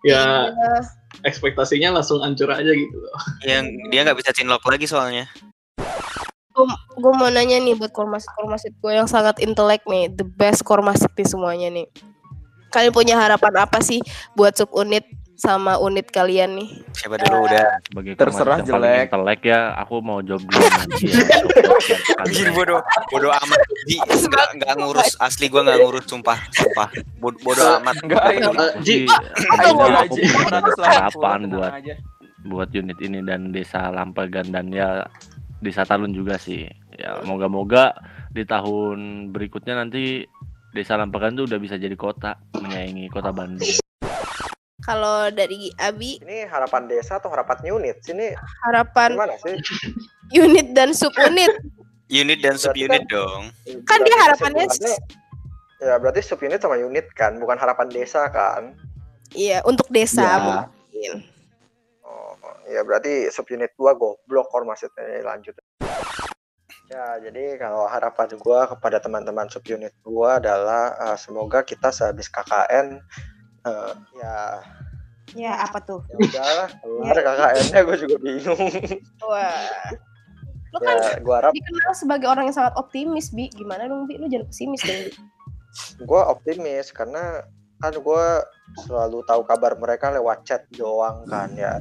ya 0.03 0.47
Iya. 0.47 0.79
Ekspektasinya 1.21 2.01
langsung 2.01 2.25
hancur 2.25 2.49
aja 2.49 2.73
gitu 2.73 2.97
loh 2.97 3.17
Yang 3.45 3.65
dia 3.93 4.01
nggak 4.09 4.19
bisa 4.19 4.31
cinlok 4.33 4.65
lagi 4.65 4.87
soalnya. 4.89 5.29
gue 6.93 7.13
mau 7.17 7.33
nanya 7.33 7.57
nih 7.65 7.73
buat 7.81 7.97
kormasit 7.97 8.29
kormasit 8.37 8.77
gue 8.77 8.93
yang 8.93 9.09
sangat 9.09 9.41
intelek 9.41 9.81
nih, 9.89 10.13
the 10.13 10.25
best 10.37 10.61
kormasit 10.69 11.09
nih 11.17 11.25
semuanya 11.25 11.69
nih. 11.73 11.89
Kalian 12.69 12.93
punya 12.93 13.17
harapan 13.17 13.65
apa 13.65 13.81
sih 13.81 14.05
buat 14.37 14.53
sub 14.53 14.69
unit 14.77 15.05
sama 15.43 15.75
unit 15.77 16.07
kalian 16.07 16.55
nih? 16.55 16.69
Siapa 16.95 17.19
dulu 17.19 17.45
udah? 17.45 17.83
Sebagai 17.83 18.13
Terserah 18.15 18.59
jelek. 18.63 19.11
intelek 19.11 19.41
ya, 19.43 19.75
aku 19.75 19.99
mau 19.99 20.23
jawab 20.23 20.47
dulu 20.47 20.63
nanti 20.63 21.11
ya. 21.11 21.19
Anjir 22.17 22.49
bodoh, 22.53 22.79
bodoh 23.11 23.35
amat. 23.35 23.59
Ji, 23.83 23.99
nggak 23.99 24.49
nggak 24.57 24.75
ngurus 24.79 25.19
asli 25.19 25.51
gua 25.51 25.67
nggak 25.67 25.83
ngurus 25.83 26.07
sumpah, 26.07 26.39
sumpah. 26.49 26.89
Bod- 27.19 27.43
Bodoh 27.43 27.75
amat. 27.77 27.95
Enggak, 27.99 28.23
Ji, 28.81 29.03
Jadi, 29.03 29.11
intinya 29.67 30.01
aku 30.01 30.15
Ji, 30.15 30.23
punya 30.23 30.59
180, 30.63 30.87
harapan 30.87 31.11
tenang 31.41 31.51
buat 31.51 31.73
buat 32.43 32.69
unit 32.71 32.99
ini 32.99 33.19
dan 33.21 33.51
desa 33.51 33.87
Lampagan 33.89 34.47
dan 34.47 34.71
ya 34.71 35.03
desa 35.59 35.83
Talun 35.83 36.15
juga 36.15 36.39
sih. 36.39 36.71
Ya 36.93 37.19
moga-moga 37.21 37.99
di 38.31 38.43
tahun 38.43 38.99
berikutnya 39.31 39.75
nanti 39.77 40.23
desa 40.71 40.95
Lampagan 40.95 41.35
tuh 41.35 41.45
udah 41.45 41.59
bisa 41.59 41.75
jadi 41.75 41.93
kota 41.93 42.39
menyaingi 42.55 43.11
kota 43.11 43.31
Bandung. 43.31 43.82
Kalau 44.83 45.31
dari 45.31 45.71
Abi, 45.79 46.19
Ini 46.19 46.51
harapan 46.51 46.91
desa 46.91 47.23
atau 47.23 47.31
harapan 47.31 47.63
unit? 47.71 48.03
Sini 48.03 48.35
harapan 48.67 49.15
gimana 49.15 49.39
sih? 49.39 49.55
unit 50.35 50.75
dan 50.75 50.91
sub 50.91 51.15
unit. 51.19 51.51
Unit 52.13 52.45
dan 52.45 52.61
subunit 52.61 53.09
dong. 53.09 53.49
Kan 53.89 54.05
dia 54.05 54.13
harapannya 54.21 54.69
Ya 55.81 55.97
berarti 55.97 56.21
subunit 56.21 56.61
sama 56.61 56.77
unit 56.77 57.09
kan, 57.17 57.41
bukan 57.41 57.57
harapan 57.57 57.89
desa 57.89 58.29
kan? 58.29 58.77
Iya, 59.33 59.65
untuk 59.65 59.89
desa 59.89 60.21
Ya. 60.21 60.37
mungkin. 60.45 61.25
Oh, 62.05 62.37
ya 62.69 62.85
berarti 62.85 63.33
subunit 63.33 63.73
gua 63.81 63.97
goblok 63.97 64.53
ormasitnya 64.53 65.09
Ini 65.09 65.25
lanjut. 65.25 65.57
Ya, 66.93 67.17
jadi 67.17 67.57
kalau 67.57 67.89
harapan 67.89 68.29
gua 68.37 68.69
kepada 68.69 69.01
teman-teman 69.01 69.49
subunit 69.49 69.97
gua 70.05 70.37
adalah 70.37 70.93
eh, 71.01 71.17
semoga 71.17 71.65
kita 71.65 71.89
sehabis 71.89 72.29
KKN 72.29 73.01
eh, 73.67 73.93
ya 74.19 74.37
Ya, 75.33 75.65
apa 75.65 75.81
tuh? 75.81 76.05
ya 76.13 76.17
udahlah 76.21 76.69
kelar 76.85 77.17
KKN-nya 77.17 77.81
gue 77.89 77.97
juga 78.05 78.17
bingung. 78.21 78.69
Wah. 79.25 79.65
Lu 80.73 80.79
kan 80.81 80.97
ya, 80.97 81.21
gua 81.21 81.35
harap 81.41 81.53
dikenal 81.53 81.93
sebagai 81.93 82.29
orang 82.33 82.49
yang 82.49 82.57
sangat 82.57 82.75
optimis, 82.81 83.29
Bi. 83.33 83.49
Gimana 83.53 83.89
dong, 83.89 84.09
Bi? 84.09 84.17
Lu 84.17 84.29
jangan 84.29 84.49
pesimis 84.49 84.81
dong, 84.85 85.01
gua 86.09 86.33
optimis 86.33 86.89
karena 86.93 87.45
kan 87.81 87.93
gua 88.01 88.41
selalu 88.89 89.21
tahu 89.29 89.45
kabar 89.45 89.77
mereka 89.77 90.09
lewat 90.09 90.49
chat 90.49 90.65
doang 90.73 91.29
kan 91.29 91.53
ya. 91.57 91.81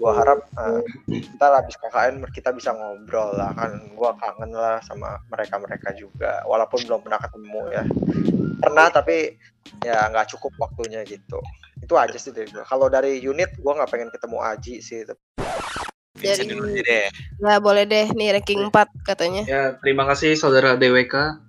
Gua 0.00 0.16
harap 0.16 0.48
eh, 0.56 0.80
kita 1.12 1.46
habis 1.52 1.76
KKN 1.76 2.24
kita 2.32 2.56
bisa 2.56 2.72
ngobrol 2.72 3.36
lah 3.36 3.52
kan. 3.52 3.76
Gua 3.92 4.16
kangen 4.16 4.56
lah 4.56 4.80
sama 4.80 5.20
mereka-mereka 5.28 5.92
juga 5.92 6.40
walaupun 6.48 6.80
belum 6.88 7.04
pernah 7.04 7.20
ketemu 7.20 7.60
ya. 7.68 7.84
Pernah 8.64 8.86
tapi 8.88 9.36
ya 9.84 10.08
nggak 10.08 10.32
cukup 10.32 10.56
waktunya 10.56 11.04
gitu. 11.04 11.36
Itu 11.84 12.00
aja 12.00 12.16
sih 12.16 12.32
dari 12.32 12.48
gua. 12.48 12.64
Kalau 12.64 12.88
dari 12.88 13.20
unit 13.20 13.60
gua 13.60 13.76
nggak 13.76 13.92
pengen 13.92 14.08
ketemu 14.08 14.40
Aji 14.40 14.80
sih. 14.80 15.04
Dari- 15.04 16.80
deh. 16.80 17.08
Ya, 17.40 17.56
boleh 17.60 17.84
deh. 17.88 18.12
Nih 18.12 18.36
ranking 18.36 18.68
4 18.68 18.88
katanya. 19.04 19.42
Ya, 19.48 19.62
terima 19.80 20.04
kasih 20.08 20.36
saudara 20.36 20.76
DWK. 20.76 21.40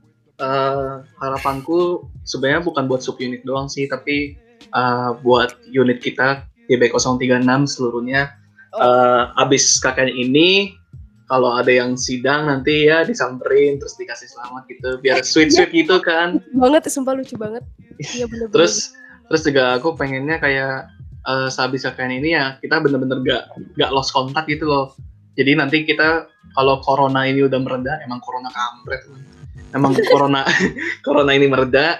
Eh, 0.41 0.93
harapanku 1.21 2.07
sebenarnya 2.25 2.65
bukan 2.65 2.89
buat 2.89 3.03
subunit 3.03 3.45
doang 3.45 3.67
sih, 3.67 3.85
tapi 3.85 4.35
eh, 4.71 5.09
buat 5.21 5.59
unit 5.67 5.99
kita 5.99 6.47
GB036 6.71 7.67
seluruhnya. 7.67 8.40
Eh, 8.71 9.23
abis 9.35 9.83
KKN 9.83 10.07
ini, 10.15 10.79
kalau 11.27 11.59
ada 11.59 11.67
yang 11.67 11.99
sidang 11.99 12.47
nanti 12.47 12.87
ya 12.87 13.03
disamperin 13.03 13.75
terus 13.75 13.99
dikasih 13.99 14.31
selamat 14.31 14.63
gitu, 14.71 14.89
biar 15.03 15.19
sweet 15.27 15.51
sweet 15.51 15.75
gitu 15.75 15.99
kan. 15.99 16.39
Banget, 16.55 16.87
sumpah 16.87 17.19
lucu 17.19 17.35
banget. 17.35 17.63
Iya 17.99 18.31
bener 18.31 18.47
Terus 18.51 18.95
terus 19.27 19.43
juga 19.43 19.75
aku 19.75 19.95
pengennya 19.99 20.39
kayak 20.39 20.87
eh 21.21 21.47
sehabis 21.51 21.83
KKN 21.83 22.23
ini 22.23 22.29
ya 22.33 22.57
kita 22.63 22.79
bener-bener 22.79 23.19
gak 23.27 23.43
gak 23.75 23.91
lost 23.91 24.15
kontak 24.15 24.47
gitu 24.47 24.63
loh. 24.63 24.95
Jadi 25.35 25.51
nanti 25.55 25.83
kita 25.83 26.31
kalau 26.55 26.79
corona 26.79 27.27
ini 27.27 27.43
udah 27.43 27.59
mereda, 27.59 27.99
emang 28.07 28.23
corona 28.23 28.47
kampret. 28.51 29.03
Emang 29.75 29.95
corona 30.11 30.47
corona 31.03 31.31
ini 31.35 31.47
mereda, 31.51 31.99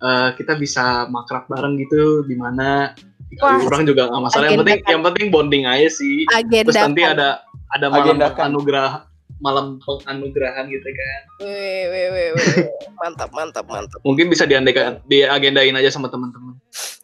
eh, 0.00 0.28
kita 0.32 0.56
bisa 0.56 1.08
makrab 1.12 1.44
bareng 1.48 1.76
gitu 1.76 2.24
di 2.24 2.36
mana 2.40 2.96
Wah. 3.42 3.58
orang 3.66 3.82
juga 3.84 4.06
nggak 4.08 4.22
masalah. 4.22 4.46
Yang 4.48 4.60
penting 4.62 4.80
yang 4.86 5.02
penting 5.02 5.26
bonding 5.34 5.64
aja 5.66 5.88
sih. 5.90 6.24
agenda. 6.30 6.70
Terus 6.70 6.78
nanti 6.78 7.02
ada 7.02 7.28
ada 7.74 7.86
malam 7.90 8.16
anugerah 8.22 8.90
malam 9.36 9.76
penganugerahan 9.84 10.64
gitu 10.72 10.88
kan. 10.88 11.20
Weh, 11.44 11.82
weh, 11.92 12.06
weh, 12.08 12.28
weh. 12.32 12.48
Mantap, 12.96 13.28
mantap, 13.36 13.66
mantap. 13.68 14.00
Mungkin 14.00 14.32
bisa 14.32 14.48
diandekan 14.48 15.04
diagendain 15.04 15.76
aja 15.76 15.92
sama 15.92 16.08
teman-teman. 16.08 16.56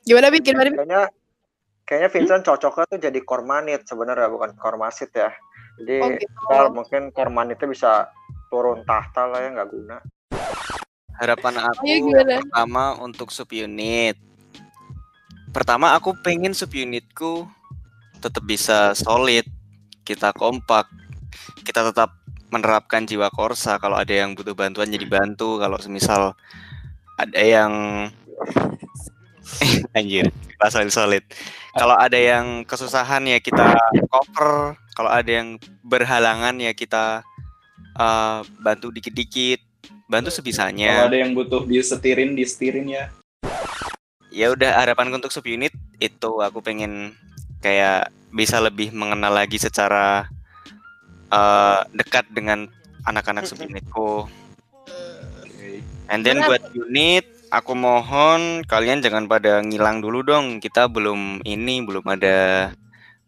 Gimana, 0.08 0.32
Bi? 0.32 0.40
Gimana? 0.40 0.72
Kayaknya 0.72 1.02
kayaknya 1.84 2.08
Vincent 2.08 2.42
cocoknya 2.46 2.84
tuh 2.88 3.00
jadi 3.02 3.20
kormanit 3.20 3.84
sebenarnya 3.84 4.32
bukan 4.32 4.56
kormasit 4.56 5.12
ya. 5.12 5.28
Jadi 5.82 5.96
Oh, 6.00 6.08
gitu. 6.08 6.36
ntar 6.48 6.64
mungkin 6.72 7.02
kormanitnya 7.12 7.68
bisa 7.68 7.90
turun 8.48 8.80
tahta 8.88 9.28
lah 9.28 9.40
ya 9.44 9.48
nggak 9.52 9.68
guna. 9.68 9.96
Harapan 11.20 11.54
aku 11.60 11.84
Ayo, 11.84 11.92
yang 11.92 12.04
gimana? 12.08 12.36
pertama 12.40 12.84
untuk 13.04 13.28
subunit. 13.28 14.16
Pertama 15.52 15.92
aku 15.92 16.16
pengen 16.24 16.56
subunitku 16.56 17.44
tetap 18.24 18.40
bisa 18.48 18.96
solid, 18.96 19.44
kita 20.02 20.32
kompak, 20.32 20.88
kita 21.60 21.92
tetap 21.92 22.16
menerapkan 22.48 23.04
jiwa 23.04 23.28
korsa. 23.28 23.76
Kalau 23.76 23.96
ada 24.00 24.12
yang 24.12 24.32
butuh 24.32 24.56
bantuan 24.56 24.88
jadi 24.88 25.04
bantu. 25.04 25.60
Kalau 25.60 25.76
semisal 25.76 26.32
ada 27.20 27.40
yang 27.40 27.72
anjir, 29.98 30.32
kita 30.32 30.88
solid. 30.88 31.24
Kalau 31.72 31.96
ada 31.96 32.16
yang 32.16 32.64
kesusahan 32.68 33.24
ya 33.28 33.36
kita 33.40 33.76
cover. 34.08 34.76
Kalau 34.92 35.08
ada 35.08 35.28
yang 35.28 35.56
berhalangan 35.80 36.56
ya 36.60 36.76
kita 36.76 37.24
eh, 37.96 38.38
bantu 38.60 38.92
dikit-dikit, 38.92 39.60
bantu 40.08 40.28
sebisanya. 40.28 41.04
Kalau 41.04 41.08
ada 41.12 41.18
yang 41.20 41.32
butuh 41.32 41.64
disetirin, 41.64 42.36
disetirin 42.36 42.88
ya. 42.88 43.04
Ya 44.32 44.50
udah 44.50 44.80
harapanku 44.80 45.20
untuk 45.20 45.30
subunit 45.30 45.76
itu 46.00 46.40
aku 46.40 46.64
pengen 46.64 47.12
kayak 47.60 48.10
bisa 48.32 48.58
lebih 48.58 48.90
mengenal 48.90 49.36
lagi 49.36 49.60
secara 49.60 50.26
eh, 51.28 51.80
dekat 51.92 52.26
dengan 52.32 52.66
anak-anak 53.04 53.44
subunitku. 53.46 54.26
And 56.10 56.26
then 56.26 56.44
buat 56.44 56.60
unit, 56.76 57.24
aku 57.48 57.72
mohon 57.72 58.64
kalian 58.68 59.00
jangan 59.00 59.24
pada 59.28 59.64
ngilang 59.64 60.04
dulu 60.04 60.20
dong. 60.20 60.60
Kita 60.60 60.88
belum 60.88 61.40
ini, 61.44 61.80
belum 61.80 62.04
ada 62.04 62.68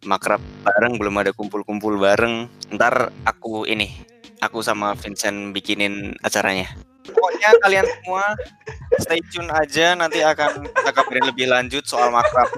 makrab 0.05 0.40
bareng, 0.64 1.01
belum 1.01 1.14
ada 1.21 1.33
kumpul-kumpul 1.33 1.97
bareng. 1.97 2.49
Ntar 2.77 3.09
aku 3.25 3.64
ini, 3.64 3.88
aku 4.45 4.61
sama 4.61 4.93
Vincent 5.01 5.57
bikinin 5.57 6.12
acaranya. 6.21 6.93
Pokoknya 7.05 7.51
kalian 7.61 7.85
semua 7.85 8.25
stay 9.01 9.21
tune 9.29 9.51
aja 9.53 9.93
nanti 9.93 10.25
akan 10.25 10.64
kita 10.64 10.90
kabarin 10.93 11.25
lebih 11.29 11.47
lanjut 11.53 11.85
soal 11.85 12.09
makrab. 12.09 12.49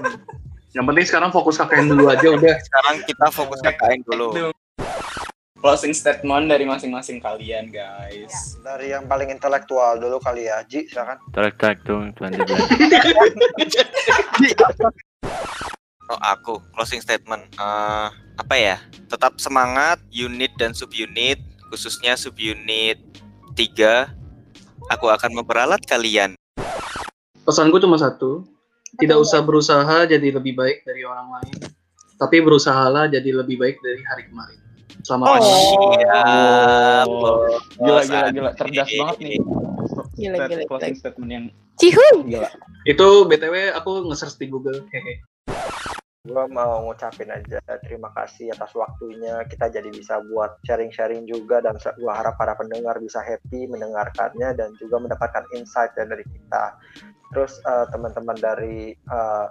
Yang 0.71 0.85
penting 0.93 1.05
sekarang 1.09 1.29
fokus 1.33 1.57
KKN 1.57 1.89
dulu 1.89 2.05
aja 2.07 2.27
udah. 2.31 2.55
Sekarang 2.61 2.95
kita 3.03 3.25
fokus 3.33 3.59
KKN 3.65 3.99
dulu. 4.07 4.53
Closing 5.57 5.89
statement 5.89 6.53
dari 6.53 6.69
masing-masing 6.69 7.17
kalian, 7.17 7.73
guys. 7.73 8.61
Dari 8.61 8.93
yang 8.93 9.09
paling 9.09 9.33
intelektual 9.33 9.97
dulu 9.97 10.21
kali 10.21 10.45
ya, 10.45 10.61
Ji, 10.69 10.85
silakan. 10.85 11.17
Tuh 11.33 11.49
20 12.13 12.13
Oh, 16.07 16.19
aku 16.23 16.61
closing 16.71 17.03
statement. 17.03 17.43
Eh, 17.57 18.07
apa 18.39 18.55
ya? 18.55 18.77
Tetap 19.11 19.41
semangat 19.41 19.99
unit 20.07 20.53
dan 20.55 20.71
subunit, 20.71 21.41
khususnya 21.73 22.15
subunit 22.15 23.01
3. 23.57 24.16
Aku 24.87 25.07
akan 25.07 25.31
memperalat 25.33 25.83
kalian. 25.83 26.35
Pesanku 27.43 27.75
cuma 27.77 27.95
satu, 27.95 28.43
tidak 28.97 29.19
usah 29.19 29.39
berusaha 29.39 30.03
jadi 30.05 30.31
lebih 30.31 30.53
baik 30.53 30.83
dari 30.83 31.03
orang 31.03 31.27
lain, 31.29 31.57
tapi 32.15 32.39
berusahalah 32.39 33.07
jadi 33.07 33.31
lebih 33.33 33.55
baik 33.57 33.79
dari 33.79 33.99
hari 34.03 34.23
kemarin. 34.27 34.59
Selamat 35.03 35.27
pagi. 35.33 35.47
Siap, 35.47 37.07
Oh, 37.07 37.39
Gila, 37.77 38.01
gila, 38.03 38.27
gila. 38.29 38.49
Cerdas 38.53 38.89
banget 38.89 39.17
nih. 39.21 39.37
Gila, 40.17 40.37
gila, 40.41 40.63
Closing 40.65 40.91
gila. 40.91 40.99
statement 40.99 41.29
yang 41.29 41.45
Cihun. 41.77 42.15
gila. 42.25 42.49
Itu 42.83 43.07
BTW 43.23 43.55
aku 43.71 43.91
nge-search 44.07 44.35
di 44.37 44.47
Google. 44.47 44.83
Hehe. 44.89 45.23
Gua 46.27 46.43
mau 46.51 46.83
ngucapin 46.83 47.31
aja 47.31 47.63
terima 47.87 48.11
kasih 48.11 48.51
atas 48.51 48.75
waktunya. 48.75 49.47
Kita 49.47 49.71
jadi 49.71 49.87
bisa 49.87 50.19
buat 50.27 50.59
sharing-sharing 50.67 51.23
juga 51.23 51.63
dan 51.63 51.79
gua 52.03 52.19
harap 52.19 52.35
para 52.35 52.53
pendengar 52.59 52.99
bisa 52.99 53.23
happy 53.23 53.71
mendengarkannya 53.71 54.53
dan 54.59 54.75
juga 54.75 54.99
mendapatkan 54.99 55.47
insight 55.55 55.95
dari 55.95 56.27
kita. 56.27 56.75
Terus 57.31 57.59
eh, 57.63 57.85
teman-teman 57.95 58.37
dari 58.37 58.91
eh, 58.93 59.47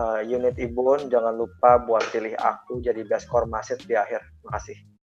eh, 0.00 0.20
unit 0.24 0.56
Ibun 0.56 1.12
jangan 1.12 1.36
lupa 1.36 1.80
buat 1.84 2.08
pilih 2.08 2.34
aku 2.40 2.80
jadi 2.80 3.04
best 3.04 3.28
kormasit 3.28 3.84
di 3.84 3.92
akhir. 3.92 4.24
Makasih. 4.48 4.97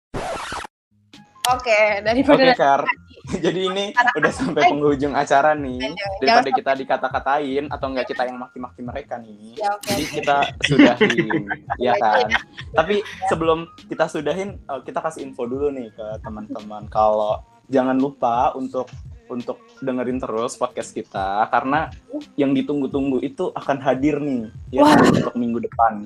Oke, 1.44 1.76
Oke 1.76 1.80
daripada 2.08 2.56
Kar, 2.56 2.82
jadi 3.44 3.60
ini 3.68 3.86
udah 3.92 4.32
sampai 4.32 4.64
penghujung 4.72 5.12
acara 5.12 5.52
nih. 5.52 5.92
Daripada 6.24 6.50
kita 6.56 6.72
dikata-katain 6.80 7.68
atau 7.68 7.88
enggak 7.92 8.08
kita 8.16 8.24
yang 8.32 8.40
maki-maki 8.40 8.80
mereka 8.80 9.20
nih. 9.20 9.60
Ya, 9.60 9.76
oke. 9.76 9.92
Jadi 9.92 10.04
kita 10.08 10.38
sudahin, 10.64 11.44
ya 11.86 12.00
kan. 12.00 12.32
Tapi 12.72 13.04
sebelum 13.28 13.68
kita 13.92 14.08
sudahin, 14.08 14.56
eh, 14.56 14.82
kita 14.88 15.04
kasih 15.04 15.28
info 15.28 15.44
dulu 15.44 15.68
nih 15.68 15.92
ke 15.92 16.08
teman-teman. 16.24 16.88
Kalau 16.88 17.44
jangan 17.68 18.00
lupa 18.00 18.56
untuk 18.56 18.88
untuk 19.28 19.60
dengerin 19.84 20.20
terus 20.20 20.56
podcast 20.56 20.96
kita 20.96 21.48
karena 21.52 21.90
yang 22.36 22.52
ditunggu-tunggu 22.56 23.24
itu 23.24 23.50
akan 23.56 23.82
hadir 23.82 24.20
nih 24.20 24.52
ya 24.70 24.84
Wah. 24.84 25.00
untuk 25.00 25.36
minggu 25.36 25.64
depan. 25.64 26.06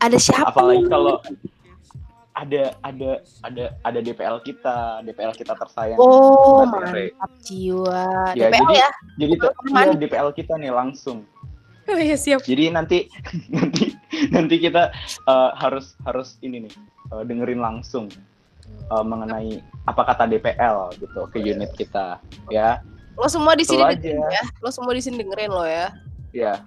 ada 0.00 0.16
siapa? 0.16 0.48
Apalagi 0.48 0.88
kalau 0.88 1.20
ada 2.34 2.74
ada 2.82 3.10
ada 3.46 3.64
ada 3.86 3.98
DPL 4.02 4.42
kita, 4.42 5.06
DPL 5.06 5.32
kita 5.38 5.54
tersayang. 5.54 5.98
Oh, 6.02 6.66
mantap 6.66 7.30
jiwa. 7.46 8.34
Ya, 8.34 8.50
DPL 8.50 8.66
jadi- 8.66 8.78
ya? 8.82 8.90
Jadi 9.22 9.32
tuh 9.38 9.50
iya, 9.70 9.94
DPL 9.94 10.30
kita 10.34 10.54
nih 10.58 10.74
langsung. 10.74 11.22
Oh, 11.86 11.98
iya, 12.00 12.18
siap. 12.18 12.42
Jadi 12.42 12.74
nanti 12.74 13.06
nanti 13.54 13.94
nanti 14.34 14.54
kita 14.58 14.90
eh, 15.24 15.50
harus 15.54 15.94
harus 16.02 16.34
ini 16.42 16.66
nih 16.66 16.74
eh, 17.14 17.22
dengerin 17.22 17.62
langsung 17.62 18.10
eh, 18.66 19.04
mengenai 19.06 19.62
apa 19.86 20.02
kata 20.02 20.26
DPL 20.26 20.98
gitu 20.98 21.30
ke 21.30 21.38
unit 21.38 21.70
kita 21.78 22.18
ya. 22.50 22.82
Lo 23.14 23.30
semua 23.30 23.54
di 23.54 23.62
sini 23.62 23.78
dengerin 23.78 24.18
ya. 24.26 24.42
Lo 24.58 24.74
semua 24.74 24.90
di 24.90 25.02
sini 25.06 25.22
dengerin 25.22 25.50
lo 25.54 25.62
ya. 25.62 25.94
Ya. 26.34 26.66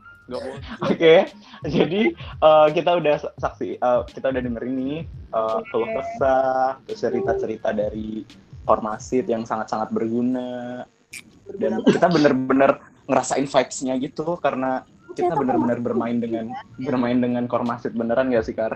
Oke, 0.83 1.31
jadi 1.63 2.01
eh, 2.15 2.67
kita 2.75 2.99
udah 2.99 3.15
saksi, 3.39 3.79
eh, 3.79 4.01
kita 4.11 4.27
udah 4.35 4.41
dengerin 4.43 4.75
nih 4.75 4.97
eh, 5.07 5.59
keluh 5.71 5.87
kesah, 5.87 6.77
cerita-cerita 6.91 7.71
dari 7.71 8.27
Formasit 8.67 9.31
yang 9.31 9.47
sangat-sangat 9.47 9.95
berguna, 9.95 10.83
dan 11.55 11.79
kita 11.87 12.11
bener-bener 12.11 12.83
ngerasain 13.07 13.47
vibes-nya 13.47 13.95
gitu 14.03 14.35
karena 14.43 14.83
kita 15.15 15.33
bener-bener 15.33 15.79
bermain 15.79 16.19
dengan 16.19 16.51
bermain 16.75 17.17
dengan 17.17 17.47
Kormasit 17.47 17.95
beneran 17.95 18.29
gak 18.29 18.45
sih 18.45 18.53
Kar? 18.53 18.75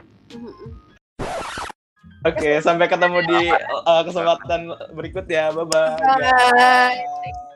Oke, 2.21 2.61
sampai 2.61 2.87
ketemu 2.87 3.19
di 3.27 3.41
eh, 3.51 4.01
kesempatan 4.07 4.71
berikut 4.95 5.25
ya, 5.27 5.51
bye 5.51 5.67
bye. 5.67 5.97
Bye. 5.99 7.50